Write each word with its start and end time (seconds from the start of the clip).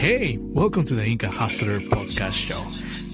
Hey, 0.00 0.38
welcome 0.40 0.86
to 0.86 0.94
the 0.94 1.04
Inca 1.04 1.28
Hustler 1.28 1.74
Podcast 1.74 2.32
Show. 2.32 2.56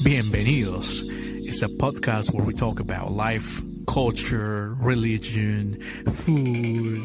Bienvenidos. 0.09 1.03
It's 1.45 1.61
a 1.63 1.67
podcast 1.67 2.33
where 2.33 2.45
we 2.45 2.55
talk 2.55 2.79
about 2.79 3.11
life, 3.11 3.61
culture, 3.89 4.77
religion, 4.79 5.83
food, 6.13 7.03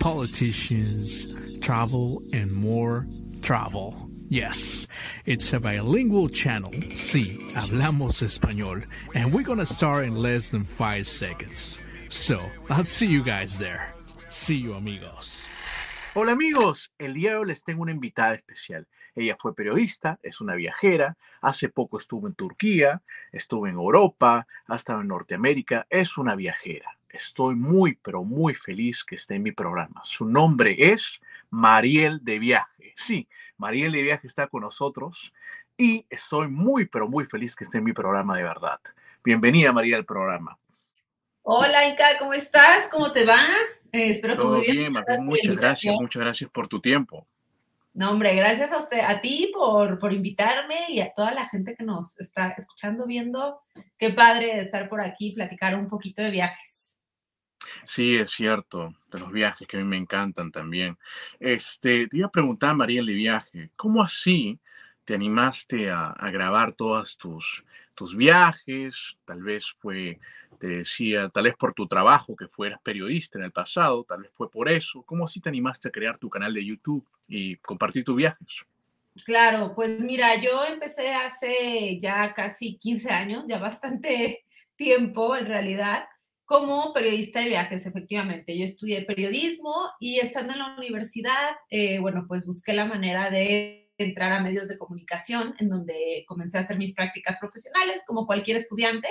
politicians, 0.00 1.26
travel, 1.60 2.22
and 2.32 2.50
more 2.50 3.06
travel. 3.42 4.08
Yes, 4.30 4.86
it's 5.26 5.52
a 5.52 5.60
bilingual 5.60 6.30
channel. 6.30 6.72
Sí, 6.94 7.36
hablamos 7.52 8.22
español. 8.22 8.82
And 9.14 9.30
we're 9.30 9.42
gonna 9.42 9.66
start 9.66 10.06
in 10.06 10.16
less 10.16 10.52
than 10.52 10.64
five 10.64 11.06
seconds. 11.06 11.78
So, 12.08 12.40
I'll 12.70 12.82
see 12.82 13.08
you 13.08 13.22
guys 13.22 13.58
there. 13.58 13.92
See 14.30 14.56
you, 14.56 14.72
amigos. 14.72 15.42
Hola 16.14 16.32
amigos, 16.32 16.92
el 16.98 17.14
día 17.14 17.30
de 17.30 17.36
hoy 17.36 17.46
les 17.46 17.64
tengo 17.64 17.82
una 17.82 17.92
invitada 17.92 18.34
especial. 18.34 18.86
Ella 19.14 19.36
fue 19.38 19.54
periodista, 19.54 20.18
es 20.22 20.40
una 20.40 20.54
viajera, 20.54 21.16
hace 21.40 21.68
poco 21.68 21.98
estuvo 21.98 22.26
en 22.26 22.34
Turquía, 22.34 23.02
estuvo 23.30 23.66
en 23.66 23.74
Europa, 23.74 24.46
ha 24.66 24.76
estado 24.76 25.02
en 25.02 25.08
Norteamérica, 25.08 25.86
es 25.90 26.16
una 26.16 26.34
viajera. 26.34 26.96
Estoy 27.08 27.54
muy, 27.54 27.98
pero 28.02 28.24
muy 28.24 28.54
feliz 28.54 29.04
que 29.04 29.16
esté 29.16 29.34
en 29.34 29.42
mi 29.42 29.52
programa. 29.52 30.00
Su 30.04 30.24
nombre 30.24 30.92
es 30.92 31.20
Mariel 31.50 32.24
de 32.24 32.38
Viaje. 32.38 32.94
Sí, 32.96 33.28
Mariel 33.58 33.92
de 33.92 34.02
Viaje 34.02 34.26
está 34.26 34.46
con 34.46 34.62
nosotros 34.62 35.34
y 35.76 36.06
estoy 36.08 36.48
muy, 36.48 36.86
pero 36.86 37.08
muy 37.08 37.26
feliz 37.26 37.54
que 37.54 37.64
esté 37.64 37.78
en 37.78 37.84
mi 37.84 37.92
programa 37.92 38.36
de 38.36 38.44
verdad. 38.44 38.80
Bienvenida, 39.22 39.72
María, 39.72 39.96
al 39.96 40.06
programa. 40.06 40.58
Hola, 41.42 41.86
Inca, 41.88 42.18
¿cómo 42.18 42.32
estás? 42.32 42.88
¿Cómo 42.88 43.12
te 43.12 43.26
va? 43.26 43.44
Eh, 43.92 44.10
espero 44.10 44.34
que 44.34 44.42
Todo 44.42 44.56
muy 44.56 44.66
bien. 44.66 44.88
bien, 44.88 45.24
Muchas 45.26 45.56
gracias, 45.56 45.94
muchas 46.00 46.22
gracias 46.22 46.50
por 46.50 46.68
tu 46.68 46.80
tiempo. 46.80 47.26
No, 47.94 48.10
hombre, 48.10 48.34
gracias 48.34 48.72
a 48.72 48.78
usted, 48.78 49.00
a 49.00 49.20
ti 49.20 49.50
por, 49.52 49.98
por 49.98 50.14
invitarme 50.14 50.86
y 50.88 51.00
a 51.00 51.12
toda 51.12 51.34
la 51.34 51.48
gente 51.48 51.74
que 51.76 51.84
nos 51.84 52.18
está 52.18 52.54
escuchando, 52.56 53.06
viendo. 53.06 53.60
Qué 53.98 54.10
padre 54.10 54.60
estar 54.60 54.88
por 54.88 55.02
aquí, 55.02 55.32
platicar 55.32 55.74
un 55.74 55.88
poquito 55.88 56.22
de 56.22 56.30
viajes. 56.30 56.96
Sí, 57.84 58.16
es 58.16 58.30
cierto, 58.30 58.94
de 59.10 59.18
los 59.18 59.30
viajes 59.30 59.68
que 59.68 59.76
a 59.76 59.80
mí 59.80 59.86
me 59.86 59.98
encantan 59.98 60.50
también. 60.50 60.98
Este, 61.38 62.06
te 62.08 62.16
iba 62.16 62.28
a 62.28 62.32
preguntar, 62.32 62.74
Mariel 62.74 63.06
de 63.06 63.12
Viaje, 63.12 63.70
¿cómo 63.76 64.02
así 64.02 64.58
te 65.04 65.14
animaste 65.14 65.90
a, 65.90 66.14
grabar 66.32 66.74
todas 66.74 67.16
tus, 67.16 67.64
tus 67.94 68.16
viajes? 68.16 69.16
Tal 69.24 69.42
vez 69.42 69.74
fue, 69.78 70.18
te 70.58 70.68
decía, 70.68 71.28
tal 71.28 71.44
vez 71.44 71.56
por 71.56 71.74
tu 71.74 71.86
trabajo, 71.86 72.36
que 72.36 72.48
fueras 72.48 72.80
periodista 72.82 73.38
en 73.38 73.44
el 73.44 73.52
pasado, 73.52 74.04
tal 74.04 74.22
vez 74.22 74.30
fue 74.32 74.50
por 74.50 74.68
eso. 74.68 75.02
¿Cómo 75.02 75.24
así 75.24 75.40
te 75.40 75.48
animaste 75.48 75.88
a 75.88 75.92
crear 75.92 76.18
tu 76.18 76.28
canal 76.28 76.54
de 76.54 76.64
YouTube 76.64 77.06
y 77.26 77.56
compartir 77.56 78.04
tus 78.04 78.16
viajes? 78.16 78.64
Claro, 79.24 79.74
pues 79.74 80.00
mira, 80.00 80.40
yo 80.40 80.64
empecé 80.64 81.12
hace 81.12 81.98
ya 82.00 82.32
casi 82.34 82.78
15 82.78 83.10
años, 83.10 83.44
ya 83.46 83.58
bastante 83.58 84.44
tiempo 84.76 85.36
en 85.36 85.46
realidad, 85.46 86.04
como 86.44 86.92
periodista 86.92 87.40
de 87.40 87.48
viajes, 87.48 87.86
efectivamente. 87.86 88.56
Yo 88.56 88.64
estudié 88.64 89.02
periodismo 89.02 89.90
y 90.00 90.18
estando 90.18 90.54
en 90.54 90.58
la 90.60 90.76
universidad, 90.76 91.56
eh, 91.70 91.98
bueno, 91.98 92.24
pues 92.26 92.46
busqué 92.46 92.72
la 92.72 92.86
manera 92.86 93.30
de 93.30 93.81
entrar 93.98 94.32
a 94.32 94.42
medios 94.42 94.68
de 94.68 94.78
comunicación, 94.78 95.54
en 95.58 95.68
donde 95.68 96.24
comencé 96.26 96.58
a 96.58 96.62
hacer 96.62 96.78
mis 96.78 96.94
prácticas 96.94 97.36
profesionales, 97.38 98.02
como 98.06 98.26
cualquier 98.26 98.56
estudiante. 98.56 99.08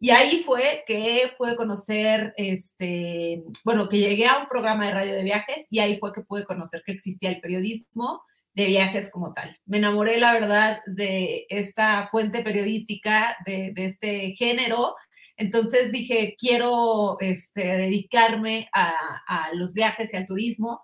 Y 0.00 0.10
ahí 0.10 0.42
fue 0.44 0.84
que 0.86 1.32
pude 1.36 1.56
conocer, 1.56 2.32
este, 2.36 3.42
bueno, 3.64 3.88
que 3.88 3.98
llegué 3.98 4.26
a 4.26 4.38
un 4.38 4.46
programa 4.46 4.86
de 4.86 4.94
radio 4.94 5.14
de 5.14 5.24
viajes 5.24 5.66
y 5.70 5.80
ahí 5.80 5.98
fue 5.98 6.12
que 6.12 6.22
pude 6.22 6.44
conocer 6.44 6.82
que 6.86 6.92
existía 6.92 7.30
el 7.30 7.40
periodismo 7.40 8.22
de 8.58 8.66
viajes 8.66 9.10
como 9.10 9.32
tal. 9.34 9.56
Me 9.66 9.78
enamoré, 9.78 10.18
la 10.18 10.32
verdad, 10.32 10.80
de 10.86 11.46
esta 11.48 12.08
fuente 12.10 12.42
periodística, 12.42 13.36
de, 13.46 13.72
este 13.76 14.32
género. 14.32 14.94
Entonces 15.36 15.92
dije, 15.92 16.34
quiero 16.36 17.18
este, 17.20 17.64
dedicarme 17.64 18.68
a, 18.72 19.50
los 19.54 19.74
viajes 19.74 20.12
y 20.12 20.16
al 20.16 20.26
turismo. 20.26 20.80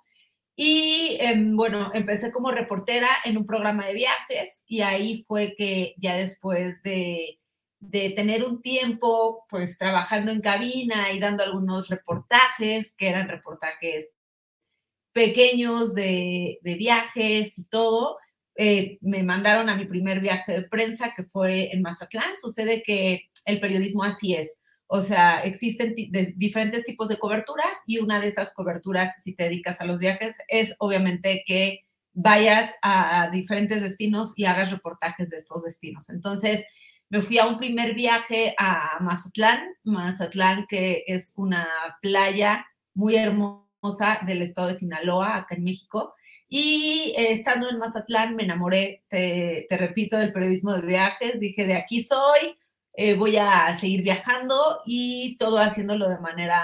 Y 0.57 1.17
eh, 1.21 1.35
bueno, 1.37 1.91
empecé 1.95 2.33
como 2.33 2.53
reportera 2.53 3.09
en 3.25 3.37
un 3.37 3.47
programa 3.47 3.87
de 3.87 3.95
viajes 3.95 4.63
y 4.67 4.83
ahí 4.83 5.25
fue 5.27 5.55
que 5.57 5.95
ya 5.99 6.17
después 6.17 6.83
de, 6.83 7.41
de 7.81 8.11
tener 8.11 8.45
un 8.45 8.63
tiempo 8.63 9.45
pues 9.49 9.79
trabajando 9.79 10.31
en 10.31 10.41
cabina 10.41 11.13
y 11.13 11.19
dando 11.19 11.43
algunos 11.43 11.89
reportajes, 11.89 12.95
que 12.97 13.09
eran 13.09 13.29
reportajes 13.29 14.11
pequeños 15.13 15.95
de, 15.95 16.59
de 16.63 16.75
viajes 16.75 17.59
y 17.59 17.65
todo, 17.65 18.19
eh, 18.57 18.99
me 19.01 19.23
mandaron 19.23 19.69
a 19.69 19.77
mi 19.77 19.87
primer 19.87 20.21
viaje 20.21 20.53
de 20.53 20.63
prensa 20.69 21.13
que 21.17 21.25
fue 21.25 21.73
en 21.73 21.83
Mazatlán. 21.83 22.37
Sucede 22.41 22.83
que 22.85 23.31
el 23.45 23.61
periodismo 23.61 24.05
así 24.05 24.35
es. 24.35 24.57
O 24.87 25.01
sea, 25.01 25.43
existen 25.43 25.95
diferentes 26.37 26.85
tipos 26.85 27.09
de 27.09 27.19
coberturas 27.19 27.73
y 27.87 27.99
una 27.99 28.21
de 28.21 28.29
esas 28.29 28.53
coberturas, 28.53 29.15
si 29.23 29.35
te 29.35 29.45
dedicas 29.45 29.81
a 29.81 29.87
los 29.87 29.99
viajes, 29.99 30.37
es 30.49 30.77
obviamente 30.79 31.43
que 31.47 31.81
vayas 32.13 32.71
a 32.83 33.29
diferentes 33.31 33.83
destinos 33.83 34.33
y 34.37 34.45
hagas 34.45 34.71
reportajes 34.71 35.31
de 35.31 35.37
estos 35.37 35.65
destinos. 35.65 36.11
Entonces, 36.11 36.65
me 37.09 37.23
fui 37.23 37.39
a 37.39 37.47
un 37.47 37.59
primer 37.59 37.95
viaje 37.95 38.55
a 38.59 38.99
Mazatlán, 39.01 39.75
Mazatlán 39.85 40.67
que 40.69 41.05
es 41.07 41.33
una 41.37 41.67
playa 42.01 42.67
muy 42.95 43.17
hermosa 43.17 44.21
del 44.27 44.43
estado 44.43 44.69
de 44.69 44.75
Sinaloa, 44.75 45.37
acá 45.37 45.55
en 45.57 45.65
México. 45.65 46.15
Y 46.49 47.15
eh, 47.17 47.33
estando 47.33 47.69
en 47.69 47.79
Mazatlán 47.79 48.37
me 48.37 48.45
enamoré, 48.45 49.05
te, 49.09 49.67
te, 49.69 49.77
repito, 49.77 50.17
del 50.17 50.33
periodismo 50.33 50.73
de 50.73 50.83
viajes. 50.83 51.41
Dije, 51.41 51.67
de 51.67 51.75
aquí 51.75 52.03
soy, 52.03 52.57
eh, 52.97 53.15
voy 53.15 53.37
a 53.37 53.75
seguir 53.79 54.03
viajando 54.03 54.81
y 54.87 55.37
todo 55.39 55.59
haciéndolo 55.59 56.09
de 56.09 56.19
manera 56.21 56.63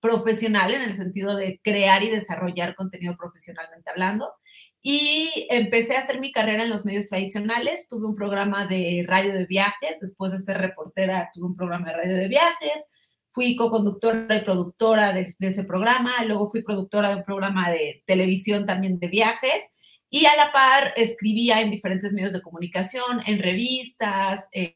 profesional 0.00 0.72
en 0.74 0.82
el 0.82 0.92
sentido 0.92 1.36
de 1.36 1.60
crear 1.62 2.02
y 2.02 2.10
desarrollar 2.10 2.74
contenido 2.74 3.16
profesionalmente 3.16 3.90
hablando. 3.90 4.32
Y 4.82 5.46
empecé 5.50 5.96
a 5.96 6.00
hacer 6.00 6.20
mi 6.20 6.32
carrera 6.32 6.64
en 6.64 6.70
los 6.70 6.84
medios 6.84 7.08
tradicionales. 7.08 7.86
Tuve 7.88 8.06
un 8.06 8.16
programa 8.16 8.66
de 8.66 9.04
radio 9.06 9.32
de 9.34 9.46
viajes. 9.46 10.00
Después 10.00 10.32
de 10.32 10.38
ser 10.38 10.58
reportera, 10.58 11.30
tuve 11.34 11.46
un 11.46 11.56
programa 11.56 11.90
de 11.90 11.96
radio 11.96 12.16
de 12.16 12.28
viajes. 12.28 12.90
Fui 13.32 13.56
co-conductora 13.56 14.36
y 14.36 14.40
productora 14.40 15.12
de, 15.12 15.32
de, 15.38 15.46
ese 15.46 15.64
programa. 15.64 16.24
Luego 16.24 16.50
fui 16.50 16.62
productora 16.62 17.10
de 17.10 17.16
un 17.16 17.24
programa 17.24 17.70
de 17.70 18.02
televisión 18.06 18.64
también 18.64 18.98
de 18.98 19.08
viajes. 19.08 19.62
Y 20.08 20.24
a 20.26 20.34
la 20.34 20.50
par 20.50 20.92
escribía 20.96 21.60
en 21.60 21.70
diferentes 21.70 22.12
medios 22.12 22.32
de 22.32 22.42
comunicación, 22.42 23.20
en 23.26 23.38
revistas, 23.38 24.48
en, 24.50 24.74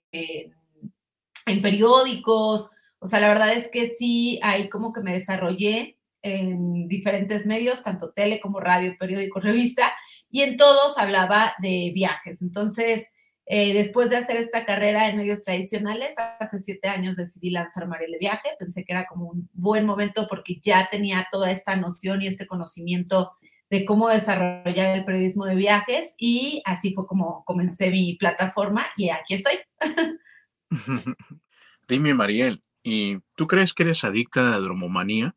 en 1.47 1.63
periódicos. 1.63 2.71
O 2.99 3.07
sea, 3.07 3.21
la 3.21 3.29
verdad 3.29 3.53
es 3.53 3.69
que 3.69 3.95
sí, 3.97 4.39
ahí 4.43 4.69
como 4.69 4.93
que 4.93 5.03
me 5.03 5.13
desarrollé 5.13 5.99
en 6.23 6.89
diferentes 6.89 7.45
medios, 7.45 7.83
tanto 7.83 8.13
tele 8.13 8.41
como 8.41 8.61
radio, 8.61 8.97
periódico, 8.99 9.41
revista, 9.41 9.93
y 10.31 10.43
en 10.43 10.57
todos 10.57 10.99
hablaba 10.99 11.55
de 11.61 11.93
viajes. 11.95 12.43
Entonces, 12.43 13.07
eh, 13.47 13.75
después 13.75 14.09
de 14.09 14.17
hacer 14.17 14.37
esta 14.37 14.65
carrera 14.65 15.09
en 15.09 15.17
medios 15.17 15.43
tradicionales, 15.43 16.15
hace 16.41 16.59
siete 16.61 16.89
años 16.89 17.17
decidí 17.17 17.51
lanzar 17.51 17.87
Mariel 17.87 18.13
de 18.13 18.19
Viaje. 18.19 18.49
Pensé 18.59 18.85
que 18.85 18.95
era 18.95 19.07
como 19.07 19.27
un 19.27 19.51
buen 19.53 19.85
momento 19.85 20.27
porque 20.29 20.61
ya 20.63 20.89
tenía 20.91 21.29
toda 21.31 21.51
esta 21.51 21.77
noción 21.77 22.23
y 22.23 22.27
este 22.27 22.47
conocimiento 22.47 23.33
de 23.71 23.85
cómo 23.85 24.09
desarrollar 24.09 24.97
el 24.97 25.05
periodismo 25.05 25.45
de 25.45 25.57
viajes 25.57 26.15
y 26.17 26.63
así 26.65 26.95
fue 26.95 27.07
como 27.07 27.45
comencé 27.45 27.91
mi 27.91 28.17
plataforma 28.17 28.87
y 28.97 29.11
aquí 29.11 29.35
estoy. 29.35 29.55
Dime, 31.89 32.15
Mariel, 32.15 32.63
¿y 32.83 33.19
tú 33.37 33.47
crees 33.47 33.75
que 33.75 33.83
eres 33.85 34.05
adicta 34.05 34.41
a 34.41 34.51
la 34.51 34.59
dromomanía? 34.59 35.35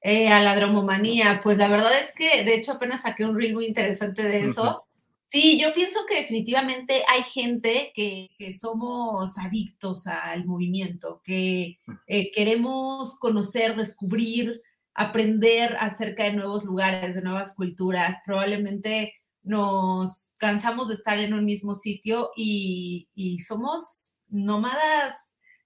Eh, 0.00 0.28
a 0.28 0.40
la 0.40 0.54
dromomanía, 0.54 1.40
pues 1.42 1.58
la 1.58 1.68
verdad 1.68 1.98
es 1.98 2.14
que 2.14 2.44
de 2.44 2.54
hecho 2.54 2.72
apenas 2.72 3.02
saqué 3.02 3.24
un 3.24 3.36
reel 3.36 3.54
muy 3.54 3.66
interesante 3.66 4.22
de 4.22 4.44
eso. 4.46 4.62
Uh 4.62 4.66
-huh. 4.66 4.82
Sí, 5.30 5.60
yo 5.60 5.74
pienso 5.74 6.00
que 6.08 6.16
definitivamente 6.16 7.02
hay 7.06 7.22
gente 7.22 7.92
que, 7.94 8.30
que 8.38 8.56
somos 8.56 9.36
adictos 9.36 10.06
al 10.06 10.46
movimiento, 10.46 11.20
que 11.22 11.78
eh, 12.06 12.30
queremos 12.30 13.18
conocer, 13.18 13.76
descubrir, 13.76 14.62
aprender 14.94 15.76
acerca 15.80 16.24
de 16.24 16.32
nuevos 16.32 16.64
lugares, 16.64 17.14
de 17.14 17.22
nuevas 17.22 17.54
culturas. 17.54 18.16
Probablemente 18.24 19.12
nos 19.48 20.30
cansamos 20.38 20.88
de 20.88 20.94
estar 20.94 21.18
en 21.18 21.32
un 21.32 21.46
mismo 21.46 21.74
sitio 21.74 22.30
y, 22.36 23.08
y 23.14 23.38
somos 23.38 24.18
nómadas 24.28 25.14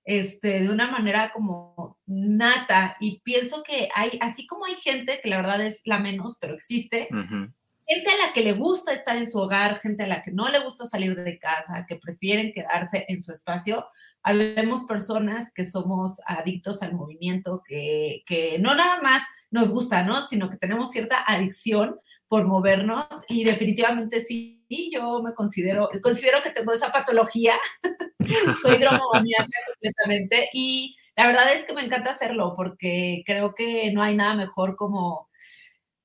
este, 0.05 0.61
de 0.61 0.71
una 0.71 0.89
manera 0.89 1.33
como 1.33 1.99
nata. 2.07 2.97
Y 3.01 3.21
pienso 3.23 3.65
que 3.65 3.89
hay, 3.93 4.19
así 4.21 4.47
como 4.47 4.67
hay 4.67 4.77
gente, 4.77 5.19
que 5.21 5.29
la 5.29 5.39
verdad 5.39 5.61
es 5.63 5.81
la 5.85 5.99
menos, 5.99 6.39
pero 6.41 6.55
existe, 6.55 7.09
uh 7.11 7.17
-huh. 7.17 7.53
gente 7.89 8.11
a 8.11 8.27
la 8.27 8.33
que 8.33 8.45
le 8.45 8.53
gusta 8.53 8.93
estar 8.93 9.17
en 9.17 9.29
su 9.29 9.39
hogar, 9.39 9.81
gente 9.81 10.05
a 10.05 10.07
la 10.07 10.23
que 10.23 10.31
no 10.31 10.49
le 10.49 10.61
gusta 10.61 10.87
salir 10.87 11.17
de 11.17 11.41
casa, 11.41 11.85
que 11.89 11.97
prefieren 11.97 12.53
quedarse 12.53 13.05
en 13.09 13.21
su 13.21 13.33
espacio. 13.33 13.85
Habemos 14.23 14.85
personas 14.85 15.51
que 15.53 15.65
somos 15.65 16.21
adictos 16.27 16.85
al 16.85 16.95
movimiento, 16.95 17.65
que, 17.67 18.23
que 18.27 18.61
no 18.61 18.77
nada 18.77 19.03
más 19.03 19.25
nos 19.51 19.73
gusta, 19.73 20.05
¿no? 20.05 20.29
Sino 20.29 20.49
que 20.49 20.57
tenemos 20.57 20.93
cierta 20.93 21.25
adicción 21.27 21.99
por 22.33 22.47
movernos 22.47 23.05
y 23.29 23.45
definitivamente 23.45 24.25
sí, 24.25 24.65
yo 24.91 25.23
me 25.23 25.35
considero, 25.35 25.91
considero 26.03 26.43
que 26.43 26.49
tengo 26.49 26.73
esa 26.73 26.91
patología, 26.91 27.53
soy 28.63 28.77
hidromaníaca 28.77 29.59
completamente 29.67 30.49
y 30.55 30.97
la 31.15 31.27
verdad 31.27 31.53
es 31.53 31.67
que 31.67 31.75
me 31.75 31.85
encanta 31.85 32.09
hacerlo 32.09 32.55
porque 32.57 33.23
creo 33.27 33.55
que 33.55 33.93
no 33.93 34.03
hay 34.03 34.17
nada 34.17 34.35
mejor 34.35 34.77
como 34.77 35.29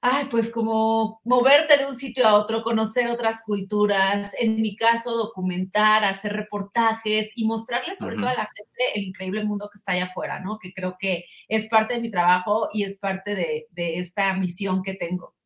ay, 0.01 0.25
pues 0.29 0.51
como 0.51 1.21
moverte 1.23 1.77
de 1.77 1.85
un 1.85 1.97
sitio 1.97 2.27
a 2.27 2.35
otro, 2.35 2.61
conocer 2.61 3.07
otras 3.07 3.41
culturas, 3.45 4.33
en 4.37 4.61
mi 4.61 4.75
caso 4.75 5.15
documentar, 5.15 6.03
hacer 6.03 6.33
reportajes 6.33 7.29
y 7.35 7.47
mostrarles 7.47 7.99
sobre 7.99 8.17
todo 8.17 8.27
a 8.27 8.33
la 8.33 8.49
gente 8.53 8.99
el 8.99 9.03
increíble 9.05 9.45
mundo 9.45 9.69
que 9.71 9.77
está 9.77 9.93
allá 9.93 10.07
afuera, 10.07 10.41
¿no? 10.41 10.59
Que 10.59 10.73
creo 10.73 10.97
que 10.99 11.23
es 11.47 11.69
parte 11.69 11.93
de 11.93 12.01
mi 12.01 12.11
trabajo 12.11 12.67
y 12.73 12.83
es 12.83 12.97
parte 12.97 13.33
de, 13.33 13.65
esta 13.77 14.33
misión 14.33 14.83
que 14.83 14.93
tengo. 14.93 15.36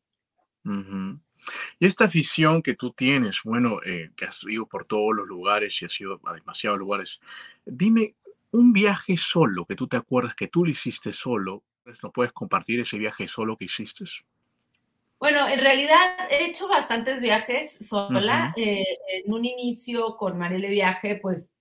Y 0.64 1.86
esta 1.86 2.04
afición 2.04 2.62
que 2.62 2.74
tú 2.74 2.92
tienes, 2.92 3.40
bueno, 3.44 3.80
eh, 3.84 4.10
que 4.16 4.26
has 4.26 4.42
ido 4.44 4.66
por 4.66 4.84
todos 4.84 5.14
los 5.14 5.26
lugares 5.26 5.80
y 5.80 5.86
has 5.86 6.00
ido 6.00 6.20
a 6.24 6.32
demasiados 6.32 6.78
lugares, 6.78 7.20
dime 7.64 8.14
un 8.52 8.72
viaje 8.72 9.16
solo 9.16 9.64
que 9.64 9.74
tú 9.74 9.88
te 9.88 9.96
acuerdas 9.96 10.34
que 10.34 10.48
tú 10.48 10.64
lo 10.64 10.70
hiciste 10.70 11.12
solo, 11.12 11.62
¿no 12.02 12.12
puedes 12.12 12.32
compartir 12.32 12.80
ese 12.80 12.98
viaje 12.98 13.26
solo 13.26 13.56
que 13.56 13.64
hiciste? 13.64 14.04
Bueno, 15.18 15.48
en 15.48 15.60
realidad 15.60 16.16
he 16.30 16.46
hecho 16.46 16.68
bastantes 16.68 17.20
viajes 17.20 17.78
sola. 17.80 18.52
Eh, 18.56 18.84
en 19.14 19.32
un 19.32 19.44
inicio 19.44 20.16
con 20.16 20.36
Marielle 20.36 20.68
Viaje, 20.68 21.20
pues 21.22 21.52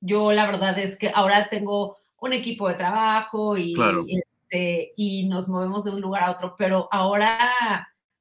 yo 0.00 0.32
la 0.32 0.46
verdad 0.46 0.78
es 0.78 0.96
que 0.96 1.10
ahora 1.12 1.48
tengo 1.48 1.96
un 2.18 2.32
equipo 2.32 2.68
de 2.68 2.74
trabajo 2.74 3.56
y, 3.56 3.74
este, 4.08 4.92
y 4.96 5.26
nos 5.26 5.48
movemos 5.48 5.84
de 5.84 5.90
un 5.90 6.00
lugar 6.00 6.22
a 6.22 6.30
otro, 6.30 6.54
pero 6.56 6.88
ahora, 6.92 7.50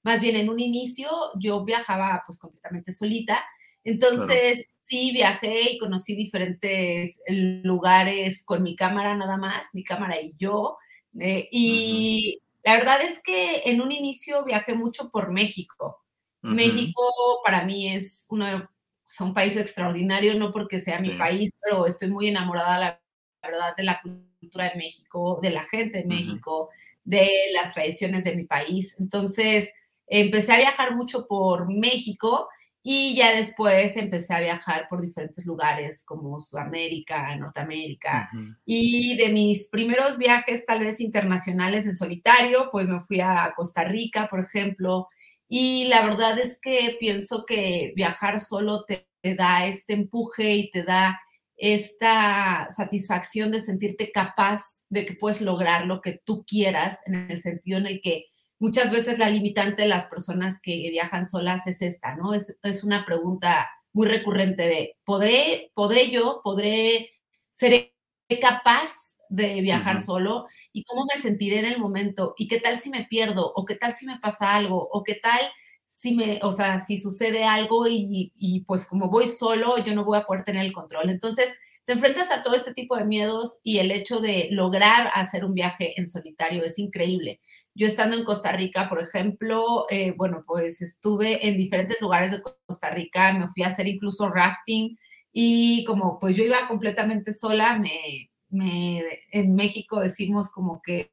más 0.03 0.21
bien 0.21 0.35
en 0.35 0.49
un 0.49 0.59
inicio, 0.59 1.09
yo 1.39 1.63
viajaba 1.63 2.23
pues 2.25 2.39
completamente 2.39 2.91
solita. 2.91 3.43
Entonces, 3.83 4.71
sí, 4.83 5.11
viajé 5.11 5.73
y 5.73 5.77
conocí 5.77 6.15
diferentes 6.15 7.19
lugares 7.27 8.43
con 8.43 8.63
mi 8.63 8.75
cámara 8.75 9.15
nada 9.15 9.37
más, 9.37 9.67
mi 9.73 9.83
cámara 9.83 10.19
y 10.21 10.35
yo. 10.37 10.77
Eh, 11.19 11.47
y 11.51 12.41
la 12.63 12.73
verdad 12.73 13.01
es 13.01 13.21
que 13.21 13.63
en 13.65 13.81
un 13.81 13.91
inicio 13.91 14.45
viajé 14.45 14.73
mucho 14.75 15.09
por 15.09 15.31
México. 15.31 16.03
México 16.41 17.03
para 17.43 17.65
mí 17.65 17.89
es 17.93 18.25
un 18.29 19.33
país 19.33 19.57
extraordinario, 19.57 20.35
no 20.35 20.51
porque 20.51 20.79
sea 20.79 20.99
mi 21.01 21.11
país, 21.11 21.57
pero 21.61 21.85
estoy 21.85 22.09
muy 22.09 22.29
enamorada, 22.29 22.79
la 22.79 23.01
verdad, 23.43 23.75
de 23.75 23.83
la 23.83 24.01
cultura 24.01 24.69
de 24.69 24.77
México, 24.77 25.39
de 25.41 25.49
la 25.49 25.67
gente 25.67 25.97
de 25.99 26.05
México, 26.05 26.69
de 27.03 27.29
las 27.53 27.73
tradiciones 27.73 28.23
de 28.23 28.35
mi 28.35 28.45
país. 28.45 28.95
Entonces, 28.99 29.69
empecé 30.09 30.53
a 30.53 30.57
viajar 30.57 30.95
mucho 30.95 31.27
por 31.27 31.71
México 31.71 32.49
y 32.81 33.15
ya 33.15 33.35
después 33.35 33.97
empecé 33.97 34.33
a 34.33 34.39
viajar 34.39 34.87
por 34.89 35.01
diferentes 35.01 35.45
lugares 35.45 36.03
como 36.05 36.39
Sudamérica, 36.39 37.35
Norteamérica. 37.35 38.29
Y 38.65 39.17
de 39.17 39.29
mis 39.29 39.67
primeros 39.67 40.17
viajes, 40.17 40.65
tal 40.65 40.79
vez 40.79 41.01
internacionales 41.01 41.85
en 41.85 41.95
solitario, 41.95 42.69
pues 42.71 42.87
me 42.87 43.01
fui 43.01 43.19
a 43.19 43.53
Costa 43.55 43.83
Rica, 43.83 44.27
por 44.29 44.39
ejemplo. 44.39 45.07
Y 45.47 45.85
la 45.85 46.03
verdad 46.05 46.39
es 46.39 46.57
que 46.61 46.95
pienso 46.99 47.45
que 47.45 47.91
viajar 47.95 48.39
solo 48.39 48.85
te, 48.85 49.07
te 49.21 49.35
da 49.35 49.65
este 49.65 49.93
empuje 49.93 50.55
y 50.55 50.71
te 50.71 50.83
da 50.83 51.19
esta 51.57 52.69
satisfacción 52.71 53.51
de 53.51 53.59
sentirte 53.59 54.11
capaz 54.13 54.85
de 54.87 55.05
que 55.05 55.15
puedes 55.15 55.41
lograr 55.41 55.85
lo 55.85 55.99
que 55.99 56.21
tú 56.23 56.45
quieras, 56.47 57.01
en 57.05 57.15
el 57.29 57.37
sentido 57.37 57.77
en 57.77 57.87
el 57.87 58.01
que 58.01 58.27
muchas 58.59 58.91
veces 58.91 59.17
la 59.17 59.29
limitante 59.29 59.83
de 59.83 59.87
las 59.87 60.07
personas 60.07 60.61
que 60.61 60.89
viajan 60.91 61.25
solas 61.25 61.65
es 61.65 61.81
esta, 61.81 62.15
¿no? 62.15 62.33
Es, 62.33 62.83
una 62.83 63.05
pregunta 63.05 63.69
muy 63.93 64.07
recurrente 64.07 64.63
de, 64.63 64.97
¿podré, 65.03 65.71
¿podré 65.73 66.11
yo, 66.11 66.41
podré, 66.43 67.09
ser 67.49 67.93
capaz 68.39 68.91
de 69.29 69.61
viajar 69.61 69.99
solo? 69.99 70.45
¿Y 70.71 70.83
cómo 70.83 71.05
me 71.11 71.19
sentiré 71.19 71.59
en 71.59 71.65
el 71.65 71.79
momento? 71.79 72.35
¿Y 72.37 72.47
qué 72.47 72.59
tal 72.59 72.77
si 72.77 72.89
me 72.89 73.05
pierdo? 73.05 73.51
¿O 73.55 73.65
qué 73.65 73.75
tal 73.75 73.93
si 73.93 74.05
me 74.05 74.19
pasa 74.19 74.53
algo? 74.53 74.87
¿O 74.91 75.03
qué 75.03 75.15
tal 75.15 75.39
si 75.85 76.15
me, 76.15 76.39
o 76.43 76.51
sea, 76.51 76.77
si 76.77 76.97
sucede 76.97 77.45
algo 77.45 77.87
y, 77.87 78.31
y 78.35 78.61
pues 78.61 78.85
como 78.85 79.09
voy 79.09 79.27
solo, 79.27 79.83
yo 79.83 79.95
no 79.95 80.05
voy 80.05 80.17
a 80.17 80.25
poder 80.25 80.43
tener 80.43 80.65
el 80.65 80.73
control? 80.73 81.09
Entonces, 81.09 81.57
te 81.89 81.93
enfrentas 81.93 82.29
a 82.29 82.43
todo 82.43 82.53
este 82.53 82.75
tipo 82.75 82.95
de 82.95 83.03
miedos 83.03 83.61
y 83.63 83.79
el 83.79 83.89
hecho 83.89 84.19
de 84.19 84.49
lograr 84.51 85.09
hacer 85.15 85.43
un 85.43 85.55
viaje 85.55 85.99
en 85.99 86.07
solitario 86.07 86.63
es 86.63 86.77
increíble. 86.77 87.41
Yo 87.73 87.87
estando 87.87 88.15
en 88.15 88.25
Costa 88.25 88.51
Rica, 88.51 88.87
por 88.87 89.01
ejemplo, 89.01 89.87
eh, 89.89 90.13
bueno, 90.15 90.43
pues 90.45 90.83
estuve 90.83 91.47
en 91.47 91.57
diferentes 91.57 91.99
lugares 91.99 92.29
de 92.29 92.43
Costa 92.43 92.91
Rica, 92.91 93.33
me 93.33 93.49
fui 93.49 93.63
a 93.63 93.69
hacer 93.69 93.87
incluso 93.87 94.29
rafting 94.29 94.99
y 95.33 95.83
como 95.85 96.19
pues 96.19 96.35
yo 96.35 96.43
iba 96.43 96.67
completamente 96.67 97.33
sola, 97.33 97.79
me, 97.79 98.29
me 98.49 99.01
en 99.31 99.55
México 99.55 99.99
decimos 99.99 100.51
como 100.51 100.83
que 100.83 101.11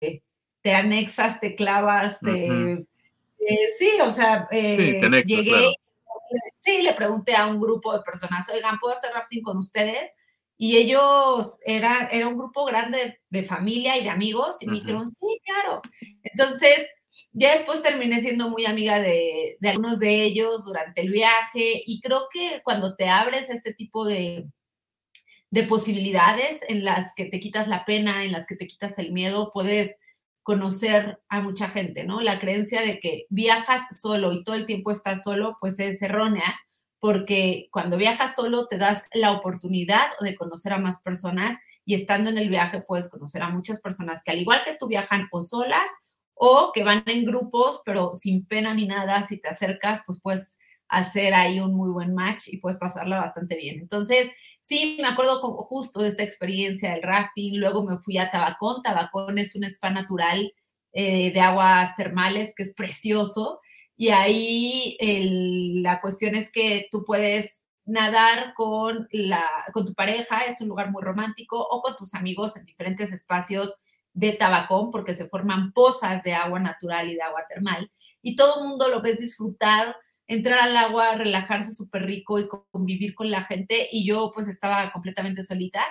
te 0.00 0.74
anexas, 0.74 1.38
te 1.38 1.54
clavas, 1.54 2.18
te... 2.18 2.84
sí, 3.78 3.90
o 4.02 4.10
sea, 4.10 4.48
eh, 4.50 4.98
llegué, 5.24 5.72
sí, 6.58 6.82
le 6.82 6.94
pregunté 6.94 7.34
a 7.34 7.46
un 7.46 7.60
grupo 7.60 7.92
de 7.92 8.00
personas, 8.00 8.48
oigan, 8.50 8.78
¿puedo 8.78 8.94
hacer 8.94 9.12
rafting 9.12 9.42
con 9.42 9.58
ustedes? 9.58 10.10
Y 10.58 10.76
ellos 10.76 11.58
eran, 11.64 12.08
era 12.10 12.28
un 12.28 12.38
grupo 12.38 12.64
grande 12.64 13.20
de 13.28 13.44
familia 13.44 13.96
y 13.98 14.04
de 14.04 14.10
amigos 14.10 14.56
y 14.60 14.66
me 14.66 14.74
dijeron, 14.80 15.06
sí, 15.06 15.40
claro. 15.44 15.82
Entonces, 16.22 16.88
ya 17.32 17.52
después 17.52 17.82
terminé 17.82 18.20
siendo 18.20 18.48
muy 18.48 18.66
amiga 18.66 19.00
de, 19.00 19.56
de, 19.60 19.68
algunos 19.68 19.98
de 19.98 20.22
ellos 20.22 20.64
durante 20.64 21.02
el 21.02 21.10
viaje 21.10 21.82
y 21.86 22.00
creo 22.00 22.28
que 22.32 22.62
cuando 22.64 22.96
te 22.96 23.08
abres 23.08 23.50
a 23.50 23.54
este 23.54 23.74
tipo 23.74 24.06
de, 24.06 24.46
de 25.50 25.62
posibilidades 25.64 26.60
en 26.68 26.84
las 26.84 27.12
que 27.14 27.26
te 27.26 27.40
quitas 27.40 27.68
la 27.68 27.84
pena, 27.84 28.24
en 28.24 28.32
las 28.32 28.46
que 28.46 28.56
te 28.56 28.66
quitas 28.66 28.98
el 28.98 29.12
miedo, 29.12 29.50
puedes 29.52 29.96
conocer 30.46 31.18
a 31.28 31.40
mucha 31.40 31.66
gente, 31.66 32.04
¿no? 32.04 32.20
La 32.20 32.38
creencia 32.38 32.80
de 32.80 33.00
que 33.00 33.26
viajas 33.30 33.82
solo 34.00 34.32
y 34.32 34.44
todo 34.44 34.54
el 34.54 34.64
tiempo 34.64 34.92
estás 34.92 35.24
solo, 35.24 35.56
pues 35.60 35.76
es 35.80 36.00
errónea 36.00 36.56
porque 37.00 37.66
cuando 37.72 37.96
viajas 37.96 38.36
solo 38.36 38.68
te 38.68 38.78
das 38.78 39.08
la 39.12 39.32
oportunidad 39.32 40.06
de 40.20 40.36
conocer 40.36 40.72
a 40.72 40.78
más 40.78 41.02
personas 41.02 41.58
y 41.84 41.96
estando 41.96 42.30
en 42.30 42.38
el 42.38 42.48
viaje 42.48 42.80
puedes 42.86 43.10
conocer 43.10 43.42
a 43.42 43.50
muchas 43.50 43.80
personas 43.80 44.22
que 44.22 44.30
al 44.30 44.38
igual 44.38 44.62
que 44.64 44.76
tú 44.78 44.86
viajan 44.86 45.26
o 45.32 45.42
solas 45.42 45.90
o 46.34 46.70
que 46.72 46.84
van 46.84 47.02
en 47.06 47.24
grupos, 47.24 47.82
pero 47.84 48.14
sin 48.14 48.46
pena 48.46 48.72
ni 48.72 48.86
nada, 48.86 49.26
si 49.26 49.40
te 49.40 49.48
acercas, 49.48 50.04
pues 50.06 50.20
puedes 50.22 50.58
hacer 50.88 51.34
ahí 51.34 51.60
un 51.60 51.74
muy 51.74 51.90
buen 51.90 52.14
match 52.14 52.48
y 52.48 52.58
puedes 52.58 52.78
pasarla 52.78 53.18
bastante 53.18 53.56
bien. 53.56 53.80
Entonces, 53.80 54.30
sí, 54.60 54.96
me 55.00 55.08
acuerdo 55.08 55.40
justo 55.40 56.00
de 56.00 56.08
esta 56.08 56.22
experiencia 56.22 56.92
del 56.92 57.02
rafting, 57.02 57.58
luego 57.58 57.84
me 57.84 57.98
fui 57.98 58.18
a 58.18 58.30
Tabacón, 58.30 58.82
Tabacón 58.82 59.38
es 59.38 59.54
un 59.56 59.64
spa 59.64 59.90
natural 59.90 60.52
eh, 60.92 61.32
de 61.32 61.40
aguas 61.40 61.96
termales 61.96 62.52
que 62.56 62.62
es 62.62 62.74
precioso 62.74 63.60
y 63.96 64.10
ahí 64.10 64.96
la 65.82 66.00
cuestión 66.00 66.34
es 66.34 66.52
que 66.52 66.88
tú 66.90 67.04
puedes 67.04 67.62
nadar 67.86 68.52
con, 68.54 69.08
la, 69.10 69.44
con 69.72 69.86
tu 69.86 69.94
pareja, 69.94 70.40
es 70.40 70.60
un 70.60 70.68
lugar 70.68 70.90
muy 70.90 71.02
romántico, 71.02 71.58
o 71.58 71.80
con 71.80 71.96
tus 71.96 72.14
amigos 72.14 72.56
en 72.56 72.64
diferentes 72.64 73.12
espacios 73.12 73.76
de 74.12 74.32
Tabacón, 74.32 74.90
porque 74.90 75.14
se 75.14 75.28
forman 75.28 75.72
pozas 75.72 76.22
de 76.22 76.34
agua 76.34 76.58
natural 76.58 77.08
y 77.08 77.14
de 77.14 77.22
agua 77.22 77.44
termal, 77.48 77.90
y 78.22 78.36
todo 78.36 78.60
el 78.60 78.68
mundo 78.68 78.88
lo 78.88 79.00
ves 79.00 79.20
disfrutar, 79.20 79.96
entrar 80.28 80.58
al 80.60 80.76
agua, 80.76 81.14
relajarse 81.14 81.72
súper 81.72 82.04
rico 82.04 82.38
y 82.38 82.48
convivir 82.48 83.14
con 83.14 83.30
la 83.30 83.42
gente, 83.42 83.88
y 83.90 84.06
yo 84.06 84.30
pues 84.34 84.48
estaba 84.48 84.92
completamente 84.92 85.42
solita, 85.42 85.84